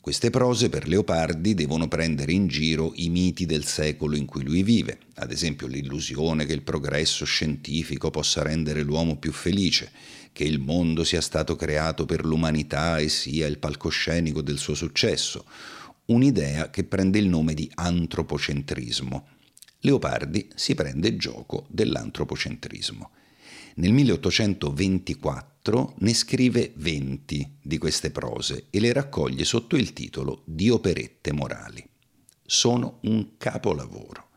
[0.00, 4.64] Queste prose per Leopardi devono prendere in giro i miti del secolo in cui lui
[4.64, 9.92] vive, ad esempio l'illusione che il progresso scientifico possa rendere l'uomo più felice,
[10.32, 15.44] che il mondo sia stato creato per l'umanità e sia il palcoscenico del suo successo,
[16.06, 19.31] un'idea che prende il nome di antropocentrismo
[19.84, 23.10] Leopardi si prende gioco dell'antropocentrismo.
[23.76, 30.70] Nel 1824 ne scrive 20 di queste prose e le raccoglie sotto il titolo di
[30.70, 31.84] Operette morali.
[32.44, 34.28] Sono un capolavoro.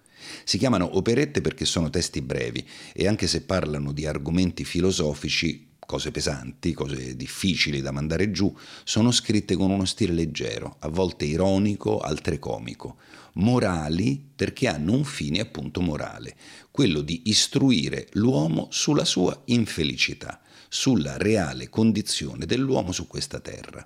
[0.44, 6.10] Si chiamano operette perché sono testi brevi e anche se parlano di argomenti filosofici cose
[6.10, 8.52] pesanti, cose difficili da mandare giù,
[8.84, 12.98] sono scritte con uno stile leggero, a volte ironico, altre comico,
[13.36, 16.36] morali perché hanno un fine appunto morale,
[16.72, 23.86] quello di istruire l'uomo sulla sua infelicità, sulla reale condizione dell'uomo su questa terra.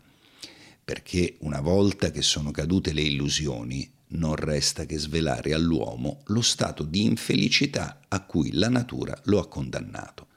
[0.84, 6.84] Perché una volta che sono cadute le illusioni, non resta che svelare all'uomo lo stato
[6.84, 10.28] di infelicità a cui la natura lo ha condannato.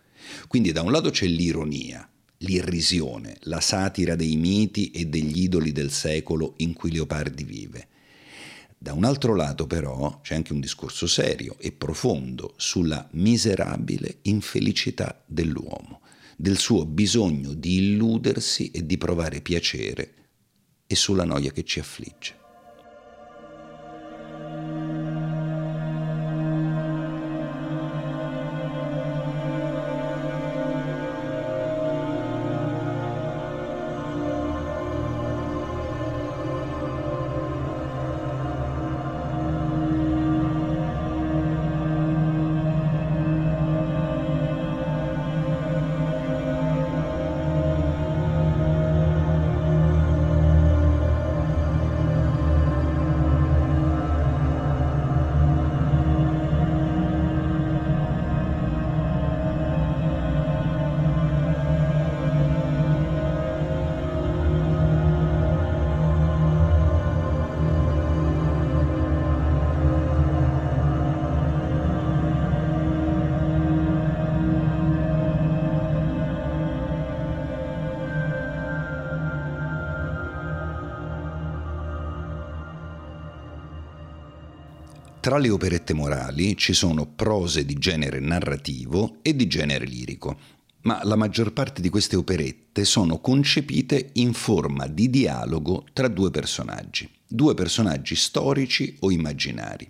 [0.49, 2.07] Quindi da un lato c'è l'ironia,
[2.39, 7.89] l'irrisione, la satira dei miti e degli idoli del secolo in cui Leopardi vive.
[8.83, 15.23] Da un altro lato però c'è anche un discorso serio e profondo sulla miserabile infelicità
[15.25, 16.01] dell'uomo,
[16.37, 20.15] del suo bisogno di illudersi e di provare piacere
[20.85, 22.42] e sulla noia che ci affligge.
[85.23, 90.37] Tra le operette morali ci sono prose di genere narrativo e di genere lirico,
[90.81, 96.33] ma la maggior parte di queste operette sono concepite in forma di dialogo tra due
[96.33, 99.89] personaggi, due personaggi storici o immaginari.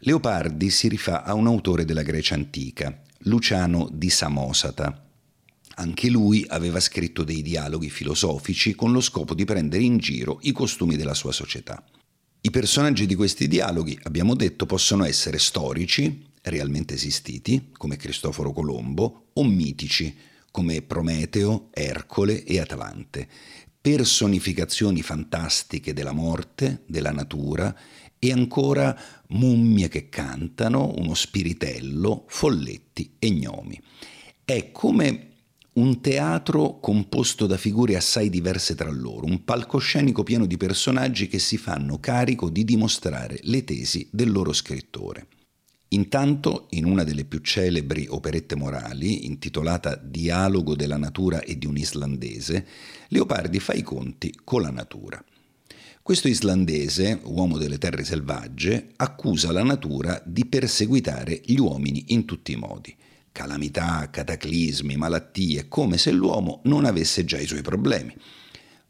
[0.00, 5.02] Leopardi si rifà a un autore della Grecia antica, Luciano di Samosata.
[5.76, 10.52] Anche lui aveva scritto dei dialoghi filosofici con lo scopo di prendere in giro i
[10.52, 11.82] costumi della sua società.
[12.46, 19.30] I personaggi di questi dialoghi, abbiamo detto, possono essere storici, realmente esistiti, come Cristoforo Colombo,
[19.32, 20.16] o mitici,
[20.52, 23.26] come Prometeo, Ercole e Atlante,
[23.80, 27.76] personificazioni fantastiche della morte, della natura
[28.16, 28.96] e ancora
[29.30, 33.82] mummie che cantano, uno spiritello, folletti e gnomi.
[34.44, 35.25] È come
[35.76, 41.38] un teatro composto da figure assai diverse tra loro, un palcoscenico pieno di personaggi che
[41.38, 45.26] si fanno carico di dimostrare le tesi del loro scrittore.
[45.88, 51.76] Intanto, in una delle più celebri operette morali, intitolata Dialogo della natura e di un
[51.76, 52.66] islandese,
[53.08, 55.22] Leopardi fa i conti con la natura.
[56.02, 62.52] Questo islandese, uomo delle terre selvagge, accusa la natura di perseguitare gli uomini in tutti
[62.52, 62.96] i modi.
[63.36, 68.16] Calamità, cataclismi, malattie, come se l'uomo non avesse già i suoi problemi.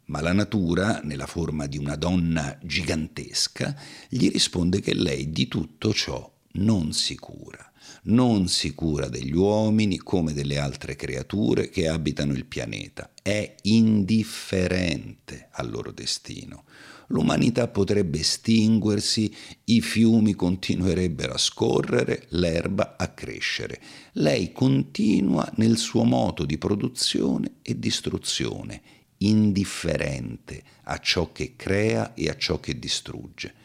[0.04, 3.76] Ma la natura, nella forma di una donna gigantesca,
[4.08, 7.72] gli risponde che lei di tutto ciò non si cura,
[8.04, 15.48] non si cura degli uomini come delle altre creature che abitano il pianeta, è indifferente
[15.50, 16.66] al loro destino
[17.08, 19.34] l'umanità potrebbe estinguersi,
[19.64, 23.80] i fiumi continuerebbero a scorrere, l'erba a crescere.
[24.12, 28.80] Lei continua nel suo moto di produzione e distruzione,
[29.18, 33.64] indifferente a ciò che crea e a ciò che distrugge.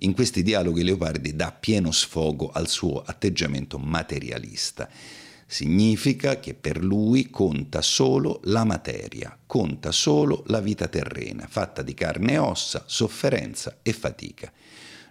[0.00, 4.88] In questi dialoghi Leopardi dà pieno sfogo al suo atteggiamento materialista
[5.48, 11.94] Significa che per lui conta solo la materia, conta solo la vita terrena, fatta di
[11.94, 14.52] carne e ossa, sofferenza e fatica.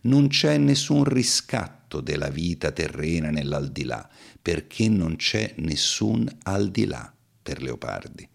[0.01, 4.07] Non c'è nessun riscatto della vita terrena nell'aldilà,
[4.41, 8.27] perché non c'è nessun aldilà per Leopardi.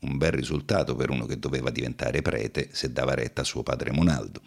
[0.00, 3.92] Un bel risultato per uno che doveva diventare prete se dava retta a suo padre
[3.92, 4.42] Monaldo.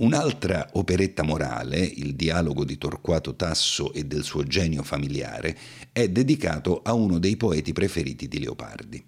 [0.00, 5.58] Un'altra operetta morale, il dialogo di Torquato Tasso e del suo genio familiare,
[5.90, 9.04] è dedicato a uno dei poeti preferiti di Leopardi.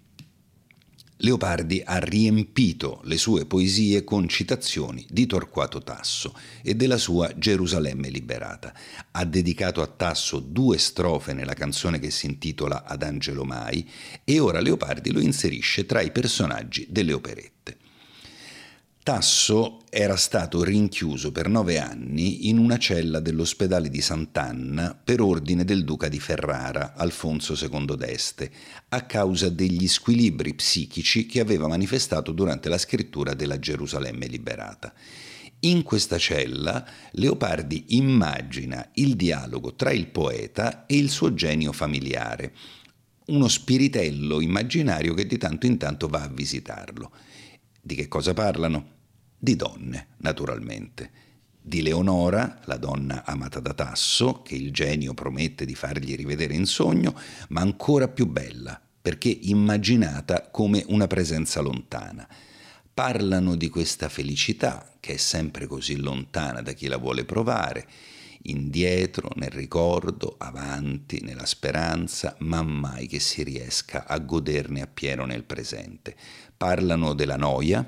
[1.23, 8.09] Leopardi ha riempito le sue poesie con citazioni di Torquato Tasso e della sua Gerusalemme
[8.09, 8.73] liberata.
[9.11, 13.89] Ha dedicato a Tasso due strofe nella canzone che si intitola Ad Angelo Mai
[14.25, 17.80] e ora Leopardi lo inserisce tra i personaggi delle operette.
[19.03, 25.65] Tasso era stato rinchiuso per nove anni in una cella dell'ospedale di Sant'Anna per ordine
[25.65, 28.51] del duca di Ferrara, Alfonso II d'Este,
[28.89, 34.93] a causa degli squilibri psichici che aveva manifestato durante la scrittura della Gerusalemme liberata.
[35.61, 42.53] In questa cella Leopardi immagina il dialogo tra il poeta e il suo genio familiare,
[43.25, 47.11] uno spiritello immaginario che di tanto in tanto va a visitarlo.
[47.81, 48.99] Di che cosa parlano?
[49.37, 51.09] Di donne, naturalmente.
[51.59, 56.67] Di Leonora, la donna amata da Tasso, che il genio promette di fargli rivedere in
[56.67, 57.15] sogno,
[57.49, 62.27] ma ancora più bella, perché immaginata come una presenza lontana.
[62.93, 67.87] Parlano di questa felicità, che è sempre così lontana da chi la vuole provare,
[68.43, 75.43] indietro nel ricordo, avanti nella speranza, ma mai che si riesca a goderne appieno nel
[75.43, 76.15] presente.
[76.55, 77.87] Parlano della noia,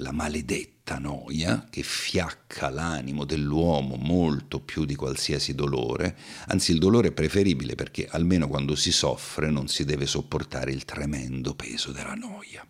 [0.00, 6.16] la maledetta noia che fiacca l'animo dell'uomo molto più di qualsiasi dolore,
[6.46, 10.84] anzi il dolore è preferibile perché almeno quando si soffre non si deve sopportare il
[10.84, 12.66] tremendo peso della noia.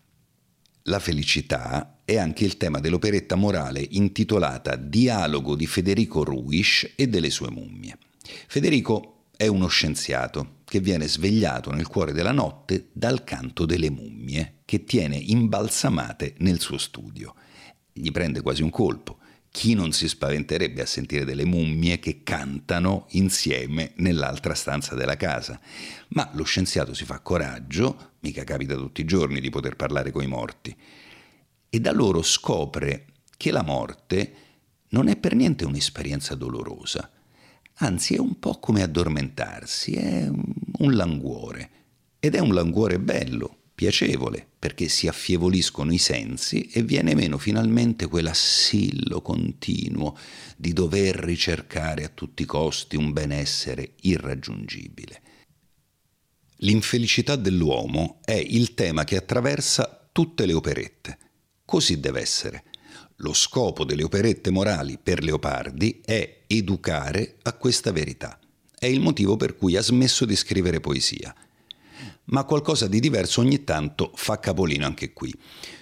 [0.89, 7.29] La felicità è anche il tema dell'operetta morale intitolata Dialogo di Federico Ruisch e delle
[7.29, 7.99] sue mummie.
[8.47, 14.61] Federico è uno scienziato che viene svegliato nel cuore della notte dal canto delle mummie
[14.65, 17.35] che tiene imbalsamate nel suo studio.
[17.93, 19.19] Gli prende quasi un colpo.
[19.59, 25.59] Chi non si spaventerebbe a sentire delle mummie che cantano insieme nell'altra stanza della casa?
[26.11, 30.29] Ma lo scienziato si fa coraggio, mica capita tutti i giorni di poter parlare coi
[30.29, 30.77] morti,
[31.69, 33.07] e da loro scopre
[33.37, 34.33] che la morte
[34.91, 37.11] non è per niente un'esperienza dolorosa,
[37.79, 41.71] anzi è un po' come addormentarsi, è un languore,
[42.21, 48.09] ed è un languore bello, piacevole perché si affievoliscono i sensi e viene meno finalmente
[48.09, 50.19] quell'assillo continuo
[50.57, 55.23] di dover ricercare a tutti i costi un benessere irraggiungibile.
[56.57, 61.19] L'infelicità dell'uomo è il tema che attraversa tutte le operette.
[61.65, 62.65] Così deve essere.
[63.19, 68.41] Lo scopo delle operette morali per Leopardi è educare a questa verità.
[68.77, 71.33] È il motivo per cui ha smesso di scrivere poesia
[72.31, 75.33] ma qualcosa di diverso ogni tanto fa capolino anche qui.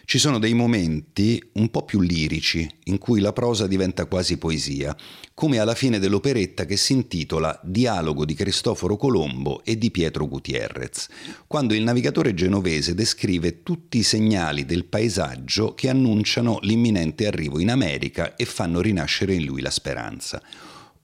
[0.04, 4.96] Ci sono dei momenti un po' più lirici, in cui la prosa diventa quasi poesia,
[5.34, 11.08] come alla fine dell'operetta che si intitola Dialogo di Cristoforo Colombo e di Pietro Gutierrez,
[11.48, 17.70] quando il navigatore genovese descrive tutti i segnali del paesaggio che annunciano l'imminente arrivo in
[17.70, 20.40] America e fanno rinascere in lui la speranza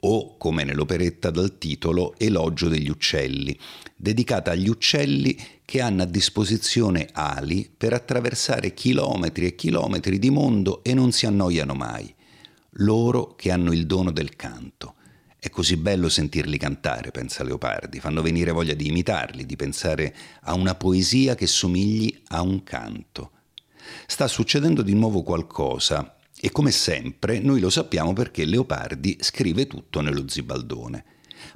[0.05, 3.57] o, come nell'operetta dal titolo, Elogio degli uccelli,
[3.96, 10.82] dedicata agli uccelli che hanno a disposizione ali per attraversare chilometri e chilometri di mondo
[10.82, 12.12] e non si annoiano mai.
[12.76, 14.94] Loro che hanno il dono del canto.
[15.38, 20.55] È così bello sentirli cantare, pensa Leopardi, fanno venire voglia di imitarli, di pensare a
[20.55, 23.32] una poesia che somigli a un canto.
[24.07, 30.01] Sta succedendo di nuovo qualcosa e come sempre noi lo sappiamo perché Leopardi scrive tutto
[30.01, 31.05] nello zibaldone.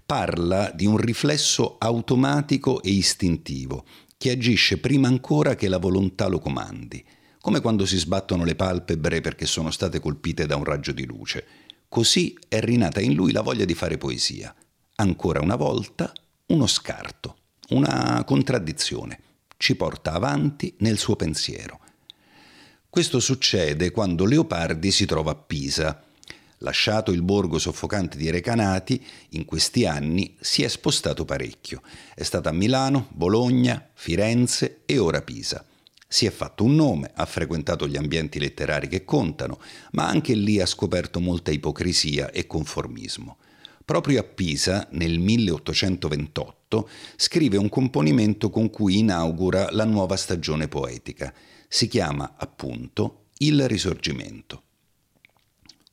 [0.07, 3.84] Parla di un riflesso automatico e istintivo
[4.16, 7.05] che agisce prima ancora che la volontà lo comandi,
[7.41, 11.45] come quando si sbattono le palpebre perché sono state colpite da un raggio di luce.
[11.89, 14.55] Così è rinata in lui la voglia di fare poesia.
[14.95, 16.12] Ancora una volta
[16.47, 17.39] uno scarto,
[17.70, 19.18] una contraddizione.
[19.57, 21.80] Ci porta avanti nel suo pensiero.
[22.97, 26.03] Questo succede quando Leopardi si trova a Pisa.
[26.61, 31.82] Lasciato il borgo soffocante di Recanati, in questi anni si è spostato parecchio.
[32.14, 35.62] È stato a Milano, Bologna, Firenze e ora Pisa.
[36.09, 40.59] Si è fatto un nome, ha frequentato gli ambienti letterari che contano, ma anche lì
[40.59, 43.36] ha scoperto molta ipocrisia e conformismo.
[43.84, 51.30] Proprio a Pisa, nel 1828, scrive un componimento con cui inaugura la nuova stagione poetica
[51.69, 54.62] si chiama appunto Il Risorgimento.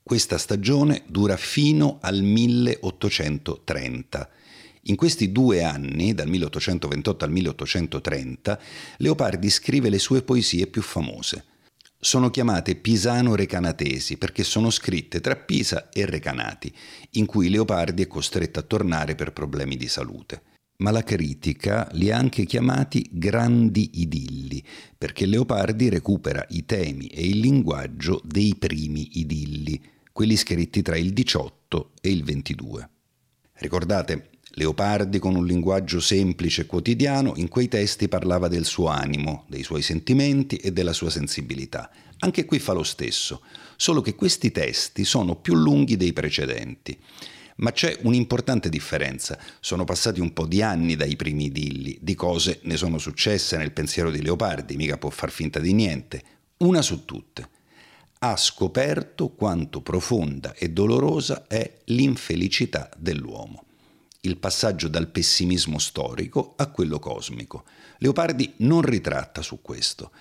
[0.02, 4.30] Questa stagione dura fino al 1830.
[4.84, 8.60] In questi due anni, dal 1828 al 1830,
[8.98, 11.46] Leopardi scrive le sue poesie più famose.
[11.98, 16.74] Sono chiamate pisano-recanatesi perché sono scritte tra Pisa e Recanati,
[17.12, 20.52] in cui Leopardi è costretto a tornare per problemi di salute
[20.84, 24.62] ma la critica li ha anche chiamati grandi idilli,
[24.98, 29.82] perché Leopardi recupera i temi e il linguaggio dei primi idilli,
[30.12, 32.90] quelli scritti tra il 18 e il 22.
[33.54, 39.46] Ricordate, Leopardi con un linguaggio semplice e quotidiano in quei testi parlava del suo animo,
[39.48, 41.90] dei suoi sentimenti e della sua sensibilità.
[42.20, 43.42] Anche qui fa lo stesso,
[43.78, 47.00] solo che questi testi sono più lunghi dei precedenti.
[47.58, 49.38] Ma c'è un'importante differenza.
[49.60, 53.72] Sono passati un po' di anni dai primi idilli, di cose ne sono successe nel
[53.72, 56.24] pensiero di Leopardi, mica può far finta di niente.
[56.58, 57.50] Una su tutte.
[58.20, 63.66] Ha scoperto quanto profonda e dolorosa è l'infelicità dell'uomo.
[64.22, 67.66] Il passaggio dal pessimismo storico a quello cosmico.
[67.98, 70.12] Leopardi non ritratta su questo.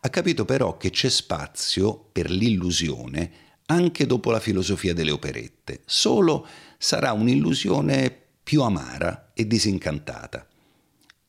[0.00, 6.46] Ha capito però che c'è spazio per l'illusione anche dopo la filosofia delle operette, solo
[6.82, 8.10] sarà un'illusione
[8.42, 10.46] più amara e disincantata.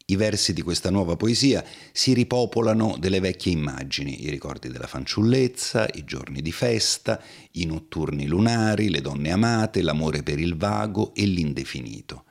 [0.05, 5.89] I versi di questa nuova poesia si ripopolano delle vecchie immagini, i ricordi della fanciullezza,
[5.95, 7.21] i giorni di festa,
[7.51, 12.23] i notturni lunari, le donne amate, l'amore per il vago e l'indefinito.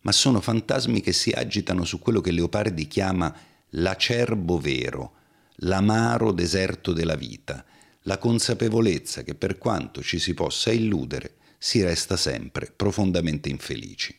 [0.00, 3.32] Ma sono fantasmi che si agitano su quello che Leopardi chiama
[3.70, 5.12] l'acerbo vero,
[5.58, 7.64] l'amaro deserto della vita,
[8.02, 14.14] la consapevolezza che per quanto ci si possa illudere, si resta sempre profondamente infelici.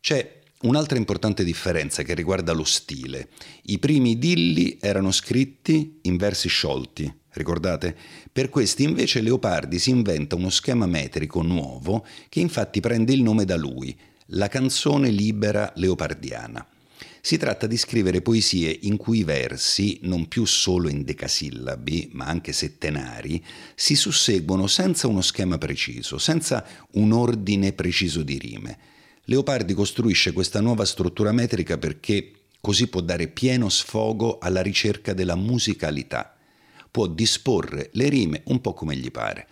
[0.00, 3.28] C'è un'altra importante differenza che riguarda lo stile.
[3.66, 7.96] I primi idilli erano scritti in versi sciolti, ricordate?
[8.32, 13.44] Per questi invece Leopardi si inventa uno schema metrico nuovo che infatti prende il nome
[13.44, 13.96] da lui,
[14.32, 16.66] la canzone libera leopardiana.
[17.22, 22.24] Si tratta di scrivere poesie in cui i versi, non più solo in decasillabi, ma
[22.24, 23.44] anche settenari,
[23.74, 28.78] si susseguono senza uno schema preciso, senza un ordine preciso di rime.
[29.24, 35.36] Leopardi costruisce questa nuova struttura metrica perché così può dare pieno sfogo alla ricerca della
[35.36, 36.34] musicalità.
[36.90, 39.46] Può disporre le rime un po' come gli pare.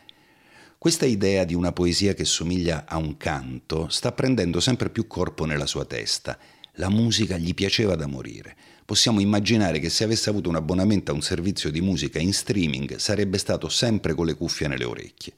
[0.79, 5.45] Questa idea di una poesia che somiglia a un canto sta prendendo sempre più corpo
[5.45, 6.39] nella sua testa
[6.81, 8.57] La musica gli piaceva da morire.
[8.85, 12.97] Possiamo immaginare che se avesse avuto un abbonamento a un servizio di musica in streaming
[12.97, 15.33] sarebbe stato sempre con le cuffie nelle orecchie.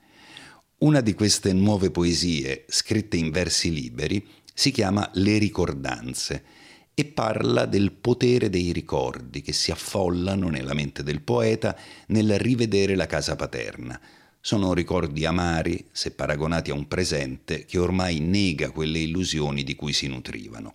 [0.81, 4.23] Una di queste nuove poesie, scritte in versi liberi,
[4.53, 6.45] si chiama Le ricordanze
[6.93, 11.75] e parla del potere dei ricordi che si affollano nella mente del poeta
[12.09, 13.99] nel rivedere la casa paterna.
[14.43, 19.95] Sono ricordi amari, se paragonati a un presente che ormai nega quelle illusioni di cui
[19.95, 20.75] si nutrivano.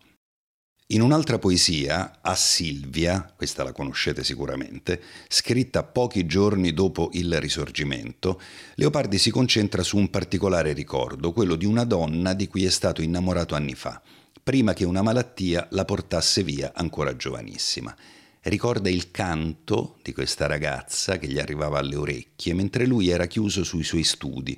[0.90, 8.40] In un'altra poesia, a Silvia, questa la conoscete sicuramente, scritta pochi giorni dopo il Risorgimento,
[8.76, 13.02] Leopardi si concentra su un particolare ricordo, quello di una donna di cui è stato
[13.02, 14.00] innamorato anni fa,
[14.44, 17.96] prima che una malattia la portasse via ancora giovanissima.
[18.42, 23.64] Ricorda il canto di questa ragazza che gli arrivava alle orecchie mentre lui era chiuso
[23.64, 24.56] sui suoi studi,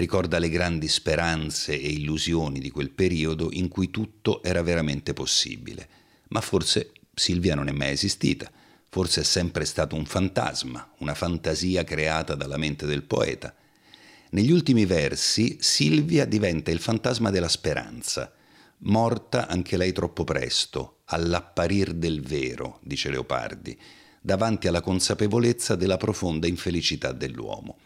[0.00, 5.88] ricorda le grandi speranze e illusioni di quel periodo in cui tutto era veramente possibile.
[6.28, 8.50] Ma forse Silvia non è mai esistita,
[8.88, 13.54] forse è sempre stato un fantasma, una fantasia creata dalla mente del poeta.
[14.30, 18.32] Negli ultimi versi Silvia diventa il fantasma della speranza,
[18.78, 23.78] morta anche lei troppo presto, all'apparir del vero, dice Leopardi,
[24.20, 27.78] davanti alla consapevolezza della profonda infelicità dell'uomo.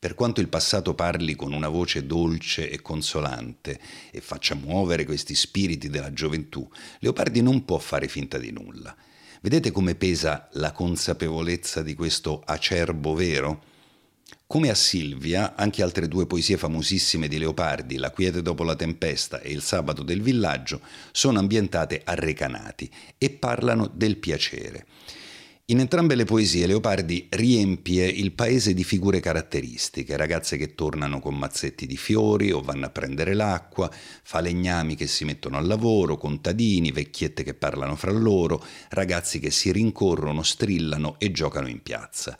[0.00, 3.78] Per quanto il passato parli con una voce dolce e consolante
[4.10, 6.66] e faccia muovere questi spiriti della gioventù,
[7.00, 8.96] Leopardi non può fare finta di nulla.
[9.42, 13.62] Vedete come pesa la consapevolezza di questo acerbo vero?
[14.46, 19.40] Come a Silvia, anche altre due poesie famosissime di Leopardi, La quiete dopo la tempesta
[19.40, 20.80] e Il sabato del villaggio,
[21.12, 24.86] sono ambientate a Recanati e parlano del piacere.
[25.70, 31.36] In entrambe le poesie Leopardi riempie il paese di figure caratteristiche, ragazze che tornano con
[31.36, 36.90] mazzetti di fiori o vanno a prendere l'acqua, falegnami che si mettono al lavoro, contadini,
[36.90, 42.36] vecchiette che parlano fra loro, ragazzi che si rincorrono, strillano e giocano in piazza.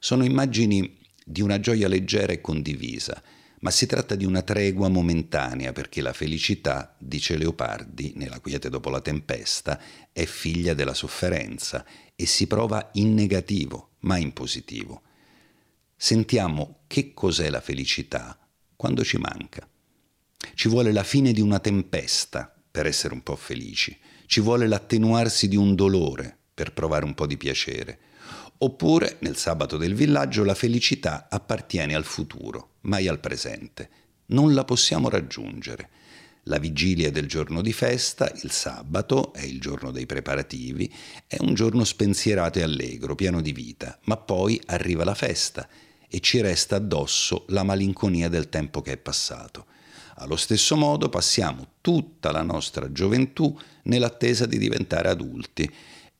[0.00, 3.22] Sono immagini di una gioia leggera e condivisa,
[3.62, 8.90] ma si tratta di una tregua momentanea perché la felicità, dice Leopardi nella quiete dopo
[8.90, 9.80] la tempesta,
[10.12, 11.84] è figlia della sofferenza
[12.16, 15.02] e si prova in negativo, mai in positivo.
[15.96, 18.36] Sentiamo che cos'è la felicità
[18.74, 19.68] quando ci manca.
[20.54, 23.96] Ci vuole la fine di una tempesta per essere un po' felici,
[24.26, 27.98] ci vuole l'attenuarsi di un dolore per provare un po' di piacere.
[28.64, 33.88] Oppure, nel sabato del villaggio, la felicità appartiene al futuro, mai al presente.
[34.26, 35.88] Non la possiamo raggiungere.
[36.44, 40.92] La vigilia del giorno di festa, il sabato, è il giorno dei preparativi,
[41.26, 45.68] è un giorno spensierato e allegro, pieno di vita, ma poi arriva la festa
[46.08, 49.66] e ci resta addosso la malinconia del tempo che è passato.
[50.16, 55.68] Allo stesso modo passiamo tutta la nostra gioventù nell'attesa di diventare adulti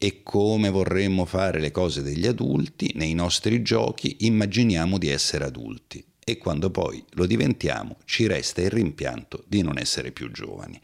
[0.05, 6.05] e come vorremmo fare le cose degli adulti, nei nostri giochi immaginiamo di essere adulti
[6.19, 10.81] e quando poi lo diventiamo ci resta il rimpianto di non essere più giovani.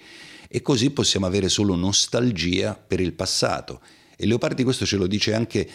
[0.46, 3.80] E così possiamo avere solo nostalgia per il passato.
[4.16, 5.68] E Leopardi questo ce lo dice anche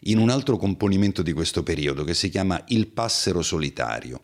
[0.00, 4.20] in un altro componimento di questo periodo che si chiama Il passero solitario.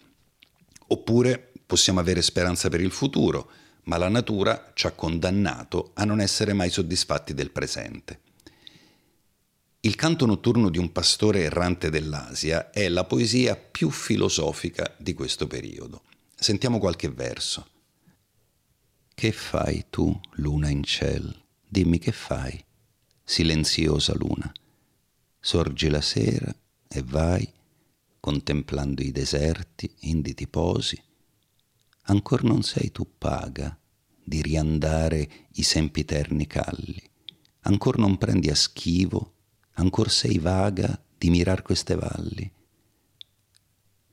[0.88, 3.48] Oppure possiamo avere speranza per il futuro,
[3.84, 8.23] ma la natura ci ha condannato a non essere mai soddisfatti del presente.
[9.84, 15.46] Il canto notturno di un pastore errante dell'Asia è la poesia più filosofica di questo
[15.46, 16.04] periodo.
[16.34, 17.68] Sentiamo qualche verso.
[19.14, 21.38] Che fai tu, luna in ciel?
[21.68, 22.64] Dimmi che fai,
[23.22, 24.50] silenziosa luna.
[25.38, 26.50] Sorgi la sera
[26.88, 27.46] e vai,
[28.20, 30.98] contemplando i deserti, indi ti posi.
[32.04, 33.78] Ancor non sei tu paga
[34.24, 37.02] di riandare i sempiterni calli.
[37.66, 39.33] Ancor non prendi a schivo
[39.74, 42.50] ancor sei vaga di mirar queste valli.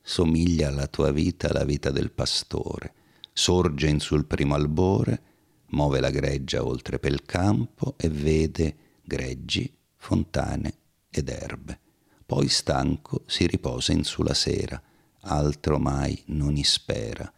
[0.02, 2.94] Somiglia alla tua vita la vita del pastore,
[3.32, 5.22] sorge in sul primo albore,
[5.68, 10.74] muove la greggia oltre pel campo e vede greggi, fontane
[11.10, 11.80] ed erbe.
[12.26, 14.82] Poi stanco si riposa in sulla sera,
[15.22, 17.32] altro mai non ispera.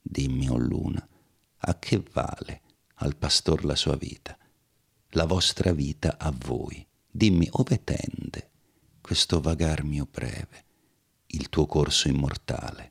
[0.00, 1.06] Dimmi, o luna,
[1.56, 2.60] a che vale
[2.96, 4.36] al pastor la sua vita,
[5.10, 6.86] la vostra vita a voi?
[7.16, 8.50] Dimmi ove tende
[9.00, 10.64] questo vagar mio breve,
[11.26, 12.90] il tuo corso immortale.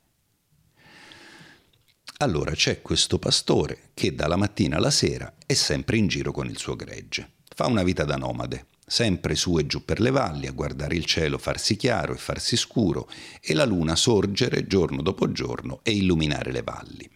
[2.20, 6.56] Allora c'è questo pastore che dalla mattina alla sera è sempre in giro con il
[6.56, 7.32] suo gregge.
[7.54, 11.04] Fa una vita da nomade, sempre su e giù per le valli a guardare il
[11.04, 13.10] cielo farsi chiaro e farsi scuro
[13.42, 17.10] e la luna sorgere giorno dopo giorno e illuminare le valli.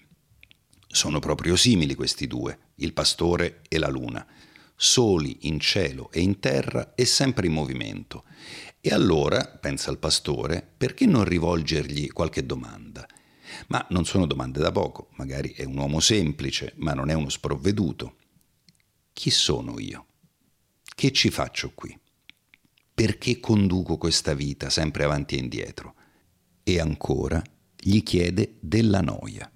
[0.86, 4.26] Sono proprio simili questi due, il pastore e la luna,
[4.80, 8.22] soli in cielo e in terra e sempre in movimento.
[8.80, 13.04] E allora, pensa il pastore, perché non rivolgergli qualche domanda?
[13.66, 17.28] Ma non sono domande da poco, magari è un uomo semplice, ma non è uno
[17.28, 18.16] sprovveduto.
[19.12, 20.06] Chi sono io?
[20.94, 21.98] Che ci faccio qui?
[22.94, 25.94] Perché conduco questa vita sempre avanti e indietro?
[26.62, 27.42] E ancora
[27.76, 29.50] gli chiede della noia.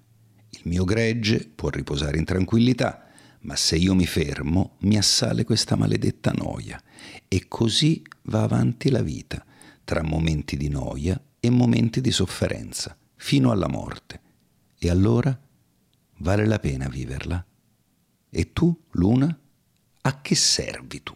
[0.49, 3.02] Il mio gregge può riposare in tranquillità,
[3.43, 6.81] ma se io mi fermo mi assale questa maledetta noia
[7.27, 9.45] e così va avanti la vita,
[9.83, 14.21] tra momenti di noia e momenti di sofferenza, fino alla morte.
[14.77, 15.37] E allora
[16.17, 17.45] vale la pena viverla?
[18.29, 19.37] E tu, Luna,
[20.01, 21.13] a che servi tu?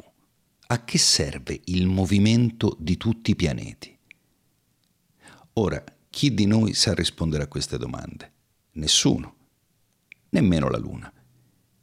[0.70, 3.98] A che serve il movimento di tutti i pianeti?
[5.54, 8.32] Ora, chi di noi sa rispondere a queste domande?
[8.74, 9.36] Nessuno,
[10.30, 11.12] nemmeno la Luna.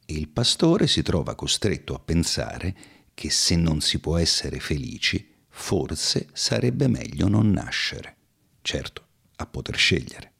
[0.07, 2.77] E il pastore si trova costretto a pensare
[3.15, 8.17] che se non si può essere felici, forse sarebbe meglio non nascere.
[8.61, 10.33] Certo, a poter scegliere.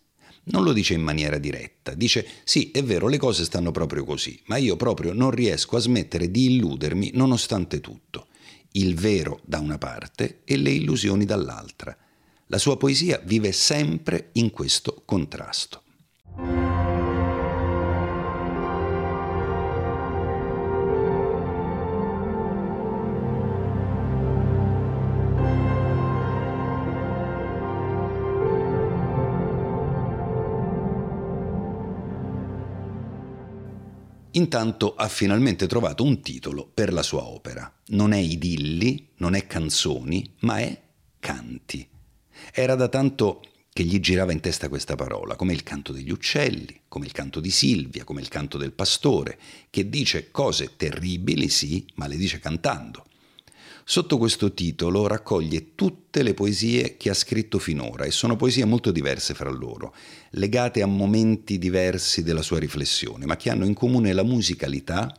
[0.44, 4.40] Non lo dice in maniera diretta, dice sì, è vero, le cose stanno proprio così,
[4.46, 8.28] ma io proprio non riesco a smettere di illudermi nonostante tutto.
[8.70, 11.96] Il vero da una parte e le illusioni dall'altra.
[12.46, 15.82] La sua poesia vive sempre in questo contrasto.
[34.32, 37.72] Intanto ha finalmente trovato un titolo per la sua opera.
[37.88, 40.80] Non è idilli, non è canzoni, ma è
[41.18, 41.86] canti.
[42.52, 46.82] Era da tanto che gli girava in testa questa parola, come il canto degli uccelli,
[46.86, 51.84] come il canto di Silvia, come il canto del pastore, che dice cose terribili, sì,
[51.94, 53.06] ma le dice cantando.
[53.90, 58.92] Sotto questo titolo raccoglie tutte le poesie che ha scritto finora e sono poesie molto
[58.92, 59.92] diverse fra loro,
[60.30, 65.12] legate a momenti diversi della sua riflessione, ma che hanno in comune la musicalità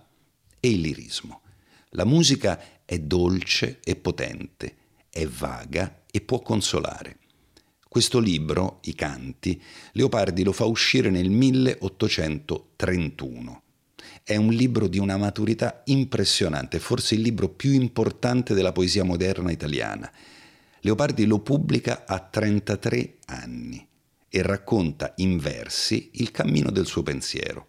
[0.57, 1.41] e il lirismo.
[1.89, 4.75] La musica è dolce e potente,
[5.09, 7.17] è vaga e può consolare.
[7.89, 9.61] Questo libro, I canti,
[9.91, 13.60] Leopardi lo fa uscire nel 1831
[14.31, 19.51] è un libro di una maturità impressionante, forse il libro più importante della poesia moderna
[19.51, 20.09] italiana.
[20.79, 23.85] Leopardi lo pubblica a 33 anni
[24.29, 27.67] e racconta in versi il cammino del suo pensiero.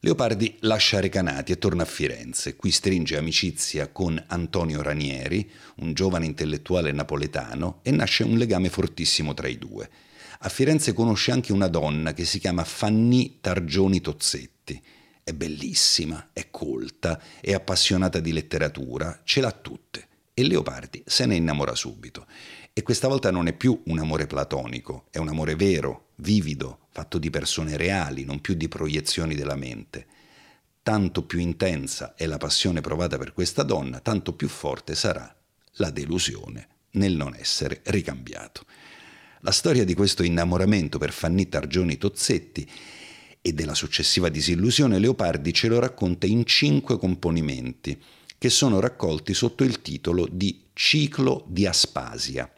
[0.00, 2.54] Leopardi lascia Recanati e torna a Firenze.
[2.54, 9.34] Qui stringe amicizia con Antonio Ranieri, un giovane intellettuale napoletano, e nasce un legame fortissimo
[9.34, 9.90] tra i due.
[10.38, 14.80] A Firenze conosce anche una donna che si chiama Fanny Targioni Tozzetti
[15.28, 20.06] è bellissima, è colta, è appassionata di letteratura, ce l'ha tutte.
[20.32, 22.26] E Leopardi se ne innamora subito.
[22.72, 27.18] E questa volta non è più un amore platonico, è un amore vero, vivido, fatto
[27.18, 30.06] di persone reali, non più di proiezioni della mente.
[30.82, 35.36] Tanto più intensa è la passione provata per questa donna, tanto più forte sarà
[35.72, 38.64] la delusione nel non essere ricambiato.
[39.40, 42.66] La storia di questo innamoramento per Fanny Targioni Tozzetti
[43.40, 48.00] e della successiva disillusione Leopardi ce lo racconta in cinque componimenti
[48.38, 52.50] che sono raccolti sotto il titolo di Ciclo di Aspasia.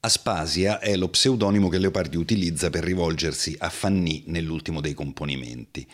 [0.00, 5.86] Aspasia è lo pseudonimo che Leopardi utilizza per rivolgersi a Fanny nell'ultimo dei componimenti.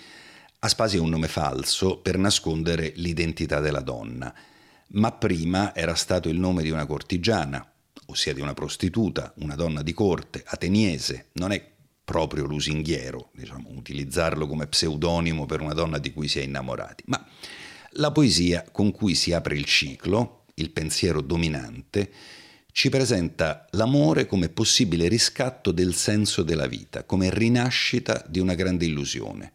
[0.61, 4.35] Aspasia è un nome falso per nascondere l'identità della donna,
[4.89, 7.67] ma prima era stato il nome di una cortigiana,
[8.07, 11.29] ossia di una prostituta, una donna di corte, ateniese.
[11.33, 11.74] Non è
[12.05, 17.27] proprio lusinghiero, diciamo, utilizzarlo come pseudonimo per una donna di cui si è innamorati, ma
[17.93, 22.13] la poesia con cui si apre il ciclo, il pensiero dominante,
[22.73, 28.85] ci presenta l'amore come possibile riscatto del senso della vita, come rinascita di una grande
[28.85, 29.53] illusione.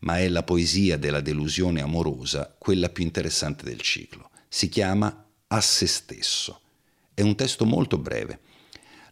[0.00, 4.30] Ma è la poesia della delusione amorosa quella più interessante del ciclo.
[4.48, 6.60] Si chiama A se stesso.
[7.14, 8.40] È un testo molto breve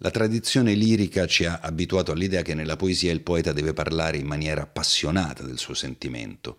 [0.03, 4.27] La tradizione lirica ci ha abituato all'idea che nella poesia il poeta deve parlare in
[4.27, 6.57] maniera appassionata del suo sentimento.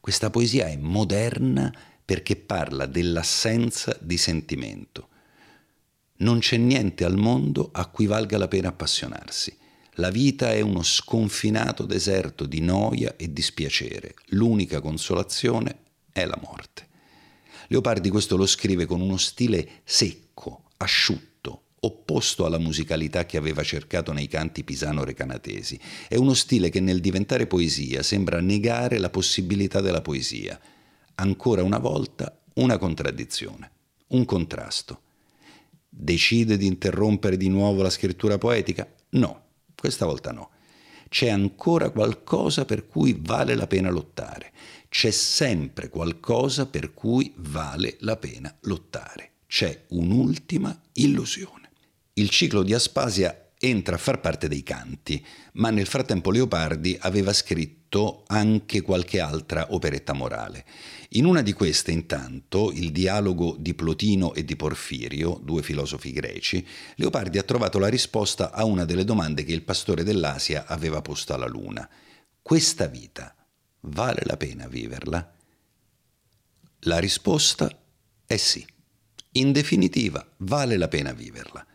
[0.00, 1.74] Questa poesia è moderna
[2.04, 5.08] perché parla dell'assenza di sentimento.
[6.16, 9.56] Non c'è niente al mondo a cui valga la pena appassionarsi.
[9.94, 14.14] La vita è uno sconfinato deserto di noia e dispiacere.
[14.26, 15.78] L'unica consolazione
[16.12, 16.86] è la morte.
[17.68, 21.32] Leopardi questo lo scrive con uno stile secco, asciutto,
[21.84, 25.78] opposto alla musicalità che aveva cercato nei canti pisano-recanatesi.
[26.08, 30.58] È uno stile che nel diventare poesia sembra negare la possibilità della poesia.
[31.16, 33.70] Ancora una volta una contraddizione,
[34.08, 35.00] un contrasto.
[35.88, 38.92] Decide di interrompere di nuovo la scrittura poetica?
[39.10, 39.42] No,
[39.76, 40.50] questa volta no.
[41.08, 44.52] C'è ancora qualcosa per cui vale la pena lottare.
[44.88, 49.34] C'è sempre qualcosa per cui vale la pena lottare.
[49.46, 51.63] C'è un'ultima illusione.
[52.16, 57.32] Il ciclo di Aspasia entra a far parte dei canti, ma nel frattempo Leopardi aveva
[57.32, 60.64] scritto anche qualche altra operetta morale.
[61.10, 66.64] In una di queste, intanto, il dialogo di Plotino e di Porfirio, due filosofi greci,
[66.96, 71.34] Leopardi ha trovato la risposta a una delle domande che il pastore dell'Asia aveva posto
[71.34, 71.88] alla Luna.
[72.40, 73.34] Questa vita
[73.80, 75.34] vale la pena viverla?
[76.82, 77.76] La risposta
[78.24, 78.64] è sì.
[79.32, 81.66] In definitiva, vale la pena viverla.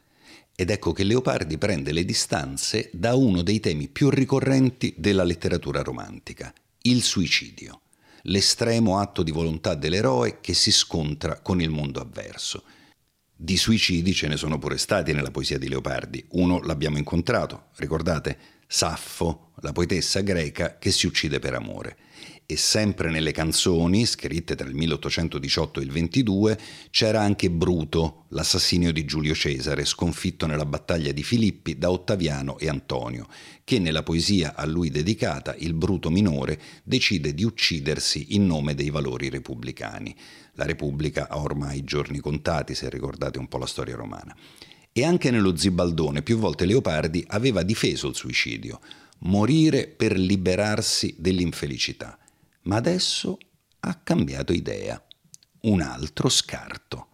[0.59, 5.81] Ed ecco che Leopardi prende le distanze da uno dei temi più ricorrenti della letteratura
[5.81, 7.83] romantica, il suicidio,
[8.23, 12.63] l'estremo atto di volontà dell'eroe che si scontra con il mondo avverso.
[13.33, 16.25] Di suicidi ce ne sono pure stati nella poesia di Leopardi.
[16.31, 18.37] Uno l'abbiamo incontrato, ricordate?
[18.67, 21.95] Saffo, la poetessa greca che si uccide per amore
[22.51, 28.91] e sempre nelle canzoni, scritte tra il 1818 e il 22, c'era anche Bruto, l'assassinio
[28.91, 33.27] di Giulio Cesare, sconfitto nella battaglia di Filippi da Ottaviano e Antonio,
[33.63, 38.89] che nella poesia a lui dedicata, il Bruto minore, decide di uccidersi in nome dei
[38.89, 40.15] valori repubblicani.
[40.53, 44.35] La Repubblica ha ormai giorni contati, se ricordate un po' la storia romana.
[44.91, 48.79] E anche nello Zibaldone più volte Leopardi aveva difeso il suicidio,
[49.19, 52.17] morire per liberarsi dell'infelicità
[52.63, 53.37] ma adesso
[53.81, 55.01] ha cambiato idea.
[55.61, 57.07] Un altro scarto.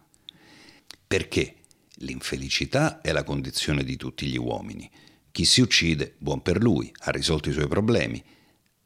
[1.06, 1.56] Perché
[1.96, 4.90] l'infelicità è la condizione di tutti gli uomini.
[5.30, 8.22] Chi si uccide, buon per lui, ha risolto i suoi problemi,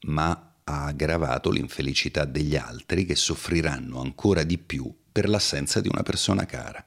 [0.02, 6.02] ma ha aggravato l'infelicità degli altri che soffriranno ancora di più per l'assenza di una
[6.02, 6.84] persona cara.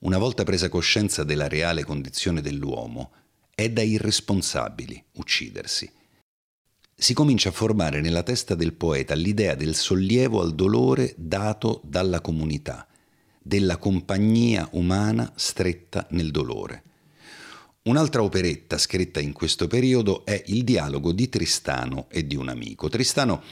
[0.00, 3.12] Una volta presa coscienza della reale condizione dell'uomo,
[3.54, 5.90] è da irresponsabili uccidersi
[6.98, 12.22] si comincia a formare nella testa del poeta l'idea del sollievo al dolore dato dalla
[12.22, 12.86] comunità,
[13.38, 16.82] della compagnia umana stretta nel dolore.
[17.82, 22.88] Un'altra operetta scritta in questo periodo è il dialogo di Tristano e di un amico.
[22.88, 23.42] Tristano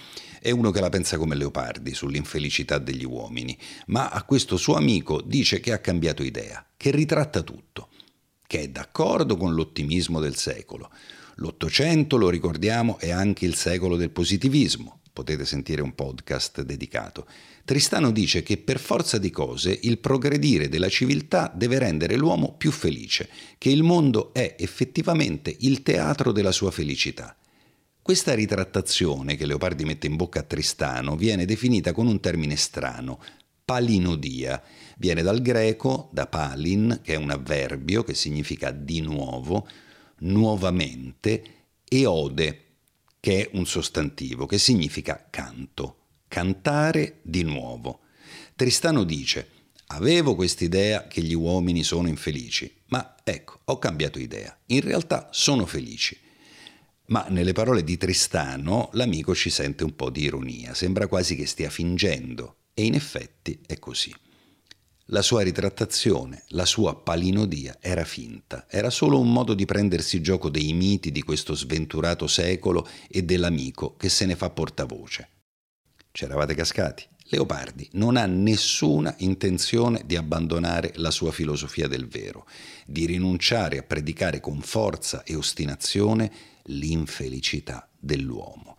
[0.40, 3.56] è uno che la pensa come Leopardi sull'infelicità degli uomini,
[3.88, 7.90] ma a questo suo amico dice che ha cambiato idea, che ritratta tutto,
[8.46, 10.90] che è d'accordo con l'ottimismo del secolo,
[11.36, 15.00] L'Ottocento, lo ricordiamo, è anche il secolo del positivismo.
[15.12, 17.26] Potete sentire un podcast dedicato.
[17.64, 22.70] Tristano dice che per forza di cose il progredire della civiltà deve rendere l'uomo più
[22.70, 23.28] felice,
[23.58, 27.36] che il mondo è effettivamente il teatro della sua felicità.
[28.02, 33.18] Questa ritrattazione che Leopardi mette in bocca a Tristano viene definita con un termine strano,
[33.64, 34.62] palinodia.
[34.98, 39.66] Viene dal greco, da palin, che è un avverbio che significa di nuovo,
[40.18, 41.42] nuovamente
[41.88, 42.60] e ode,
[43.20, 45.98] che è un sostantivo che significa canto,
[46.28, 48.00] cantare di nuovo.
[48.56, 49.48] Tristano dice,
[49.86, 55.66] avevo quest'idea che gli uomini sono infelici, ma ecco, ho cambiato idea, in realtà sono
[55.66, 56.18] felici.
[57.06, 61.46] Ma nelle parole di Tristano l'amico ci sente un po' di ironia, sembra quasi che
[61.46, 64.14] stia fingendo, e in effetti è così.
[65.08, 70.48] La sua ritrattazione, la sua palinodia era finta, era solo un modo di prendersi gioco
[70.48, 75.28] dei miti di questo sventurato secolo e dell'amico che se ne fa portavoce.
[76.10, 77.04] C'eravate cascati?
[77.24, 82.46] Leopardi non ha nessuna intenzione di abbandonare la sua filosofia del vero,
[82.86, 86.32] di rinunciare a predicare con forza e ostinazione
[86.62, 88.73] l'infelicità dell'uomo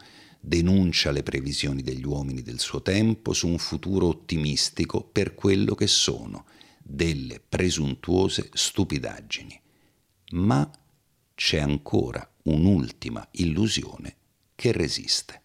[0.48, 5.88] denuncia le previsioni degli uomini del suo tempo su un futuro ottimistico per quello che
[5.88, 6.46] sono,
[6.84, 9.60] delle presuntuose stupidaggini.
[10.32, 10.70] Ma
[11.34, 14.16] c'è ancora un'ultima illusione
[14.54, 15.42] che resiste.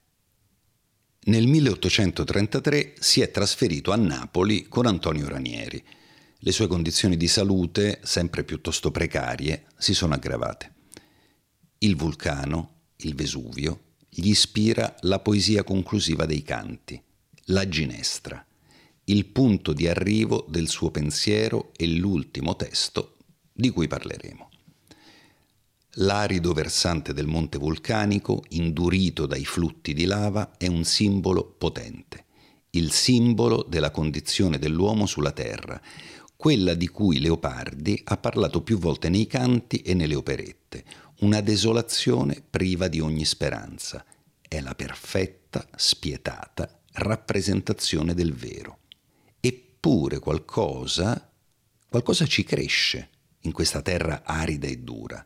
[1.25, 5.83] Nel 1833 si è trasferito a Napoli con Antonio Ranieri.
[6.43, 10.75] Le sue condizioni di salute, sempre piuttosto precarie, si sono aggravate.
[11.79, 13.90] Il vulcano, il Vesuvio,
[14.21, 17.03] gli ispira la poesia conclusiva dei canti,
[17.47, 18.45] la ginestra,
[19.05, 23.17] il punto di arrivo del suo pensiero e l'ultimo testo
[23.51, 24.51] di cui parleremo.
[25.95, 32.27] L'arido versante del monte vulcanico, indurito dai flutti di lava, è un simbolo potente,
[32.73, 35.81] il simbolo della condizione dell'uomo sulla terra,
[36.37, 40.85] quella di cui Leopardi ha parlato più volte nei canti e nelle operette,
[41.21, 44.05] una desolazione priva di ogni speranza.
[44.41, 48.79] È la perfetta, spietata rappresentazione del vero.
[49.41, 51.31] Eppure qualcosa,
[51.89, 53.11] qualcosa ci cresce
[53.41, 55.25] in questa terra arida e dura.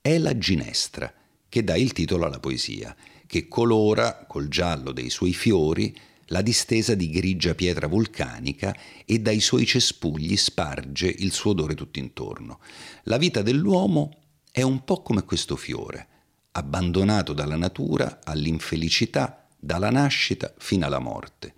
[0.00, 1.12] È la ginestra
[1.48, 2.94] che dà il titolo alla poesia,
[3.26, 8.74] che colora col giallo dei suoi fiori la distesa di grigia pietra vulcanica
[9.04, 12.60] e dai suoi cespugli sparge il suo odore tutt'intorno.
[13.04, 14.21] La vita dell'uomo
[14.52, 16.06] è un po' come questo fiore,
[16.52, 21.54] abbandonato dalla natura all'infelicità, dalla nascita fino alla morte.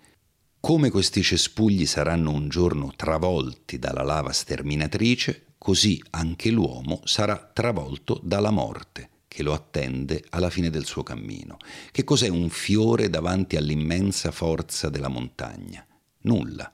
[0.61, 8.21] Come questi cespugli saranno un giorno travolti dalla lava sterminatrice, così anche l'uomo sarà travolto
[8.23, 11.57] dalla morte che lo attende alla fine del suo cammino.
[11.91, 15.85] Che cos'è un fiore davanti all'immensa forza della montagna?
[16.21, 16.71] Nulla,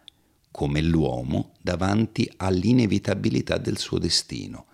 [0.51, 4.67] come l'uomo davanti all'inevitabilità del suo destino.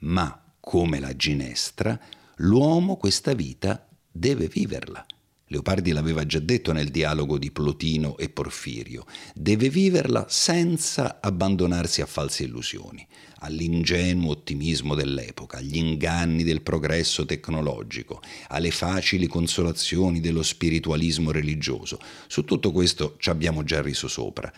[0.00, 1.98] Ma come la ginestra,
[2.36, 5.04] l'uomo questa vita deve viverla.
[5.46, 9.04] Leopardi l'aveva già detto nel dialogo di Plotino e Porfirio,
[9.34, 13.04] deve viverla senza abbandonarsi a false illusioni,
[13.40, 21.98] all'ingenuo ottimismo dell'epoca, agli inganni del progresso tecnologico, alle facili consolazioni dello spiritualismo religioso.
[22.28, 24.50] Su tutto questo ci abbiamo già riso sopra.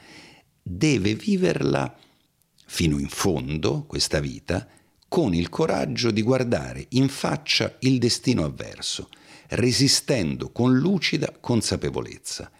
[0.62, 1.96] Deve viverla
[2.66, 4.68] fino in fondo, questa vita,
[5.14, 9.10] con il coraggio di guardare in faccia il destino avverso,
[9.50, 12.50] resistendo con lucida consapevolezza.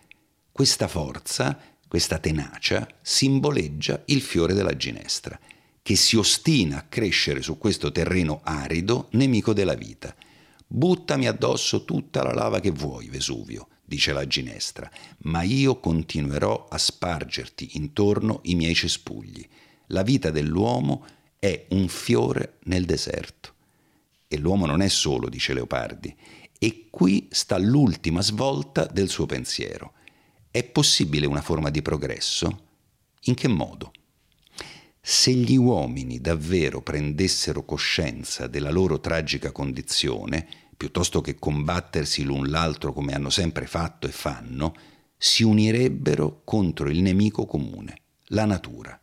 [0.53, 5.37] Questa forza, questa tenacia, simboleggia il fiore della ginestra,
[5.83, 10.15] che si ostina a crescere su questo terreno arido, nemico della vita.
[10.65, 14.89] Buttami addosso tutta la lava che vuoi, Vesuvio, dice la ginestra,
[15.23, 19.45] ma io continuerò a spargerti intorno i miei cespugli.
[19.89, 21.05] La vita dell'uomo
[21.45, 23.53] è un fiore nel deserto.
[24.29, 26.17] E l'uomo non è solo, dice Leopardi,
[26.59, 29.93] e qui sta l'ultima svolta del suo pensiero.
[30.51, 32.63] È possibile una forma di progresso?
[33.25, 33.93] In che modo?
[35.03, 42.95] Se gli uomini davvero prendessero coscienza della loro tragica condizione, piuttosto che combattersi l'un l'altro
[42.95, 44.75] come hanno sempre fatto e fanno,
[45.19, 48.99] si unirebbero contro il nemico comune, la natura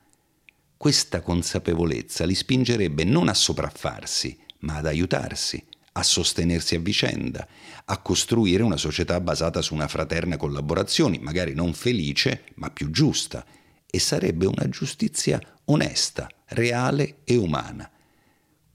[0.82, 7.48] questa consapevolezza li spingerebbe non a sopraffarsi, ma ad aiutarsi, a sostenersi a vicenda,
[7.86, 13.46] a costruire una società basata su una fraterna collaborazione, magari non felice, ma più giusta,
[13.86, 17.88] e sarebbe una giustizia onesta, reale e umana.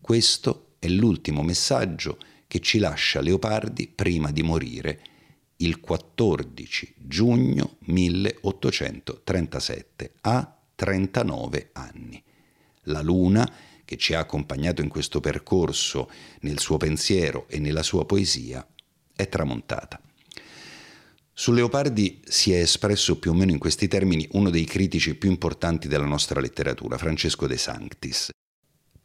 [0.01, 5.01] Questo è l'ultimo messaggio che ci lascia Leopardi prima di morire
[5.57, 12.23] il 14 giugno 1837 a 39 anni.
[12.83, 13.51] La luna,
[13.85, 16.09] che ci ha accompagnato in questo percorso
[16.41, 18.65] nel suo pensiero e nella sua poesia,
[19.15, 20.01] è tramontata.
[21.33, 25.29] Su Leopardi si è espresso più o meno in questi termini uno dei critici più
[25.29, 28.31] importanti della nostra letteratura, Francesco De Sanctis.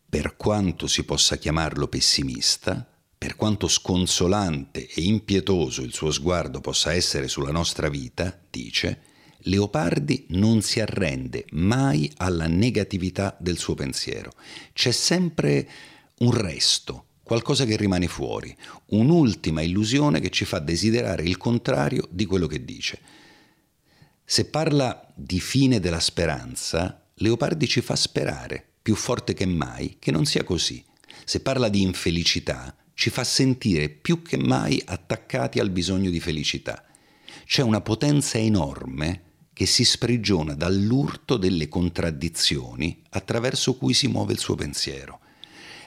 [0.09, 6.93] Per quanto si possa chiamarlo pessimista, per quanto sconsolante e impietoso il suo sguardo possa
[6.93, 9.01] essere sulla nostra vita, dice,
[9.43, 14.31] Leopardi non si arrende mai alla negatività del suo pensiero.
[14.73, 15.67] C'è sempre
[16.19, 18.55] un resto, qualcosa che rimane fuori,
[18.87, 22.99] un'ultima illusione che ci fa desiderare il contrario di quello che dice.
[24.23, 30.11] Se parla di fine della speranza, Leopardi ci fa sperare, più forte che mai, che
[30.11, 30.83] non sia così.
[31.25, 36.85] Se parla di infelicità, ci fa sentire più che mai attaccati al bisogno di felicità.
[37.45, 39.30] C'è una potenza enorme
[39.62, 45.20] che si sprigiona dall'urto delle contraddizioni attraverso cui si muove il suo pensiero.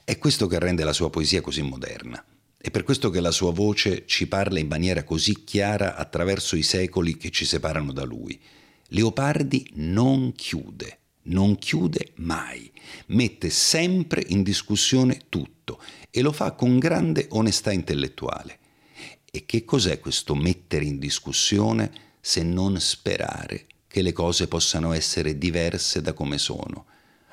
[0.04, 2.24] È questo che rende la sua poesia così moderna.
[2.56, 6.62] È per questo che la sua voce ci parla in maniera così chiara attraverso i
[6.62, 8.40] secoli che ci separano da lui.
[8.90, 12.70] Leopardi non chiude, non chiude mai,
[13.06, 18.58] mette sempre in discussione tutto e lo fa con grande onestà intellettuale.
[19.32, 25.36] E che cos'è questo mettere in discussione se non sperare che le cose possano essere
[25.36, 26.86] diverse da come sono.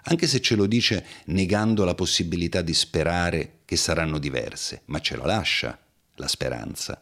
[0.04, 5.16] anche se ce lo dice negando la possibilità di sperare che saranno diverse, ma ce
[5.16, 5.80] la lascia
[6.16, 7.00] la speranza.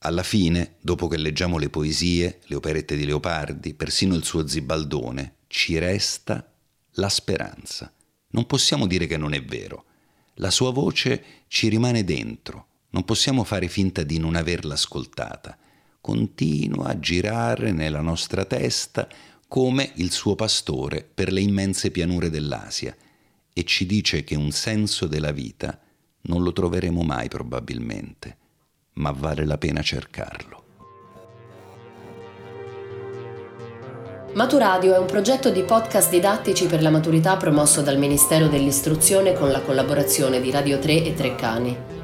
[0.00, 5.36] Alla fine, dopo che leggiamo le poesie, le operette di Leopardi, persino il suo zibaldone,
[5.46, 6.46] ci resta
[6.96, 7.90] la speranza.
[8.32, 9.84] Non possiamo dire che non è vero.
[10.34, 15.56] La sua voce ci rimane dentro, non possiamo fare finta di non averla ascoltata.
[16.04, 19.08] Continua a girare nella nostra testa
[19.48, 22.94] come il suo pastore per le immense pianure dell'Asia
[23.50, 25.80] e ci dice che un senso della vita
[26.24, 28.36] non lo troveremo mai probabilmente
[28.96, 30.62] ma vale la pena cercarlo.
[34.34, 39.50] Maturadio è un progetto di podcast didattici per la maturità promosso dal Ministero dell'Istruzione con
[39.50, 42.03] la collaborazione di Radio 3 e Treccani.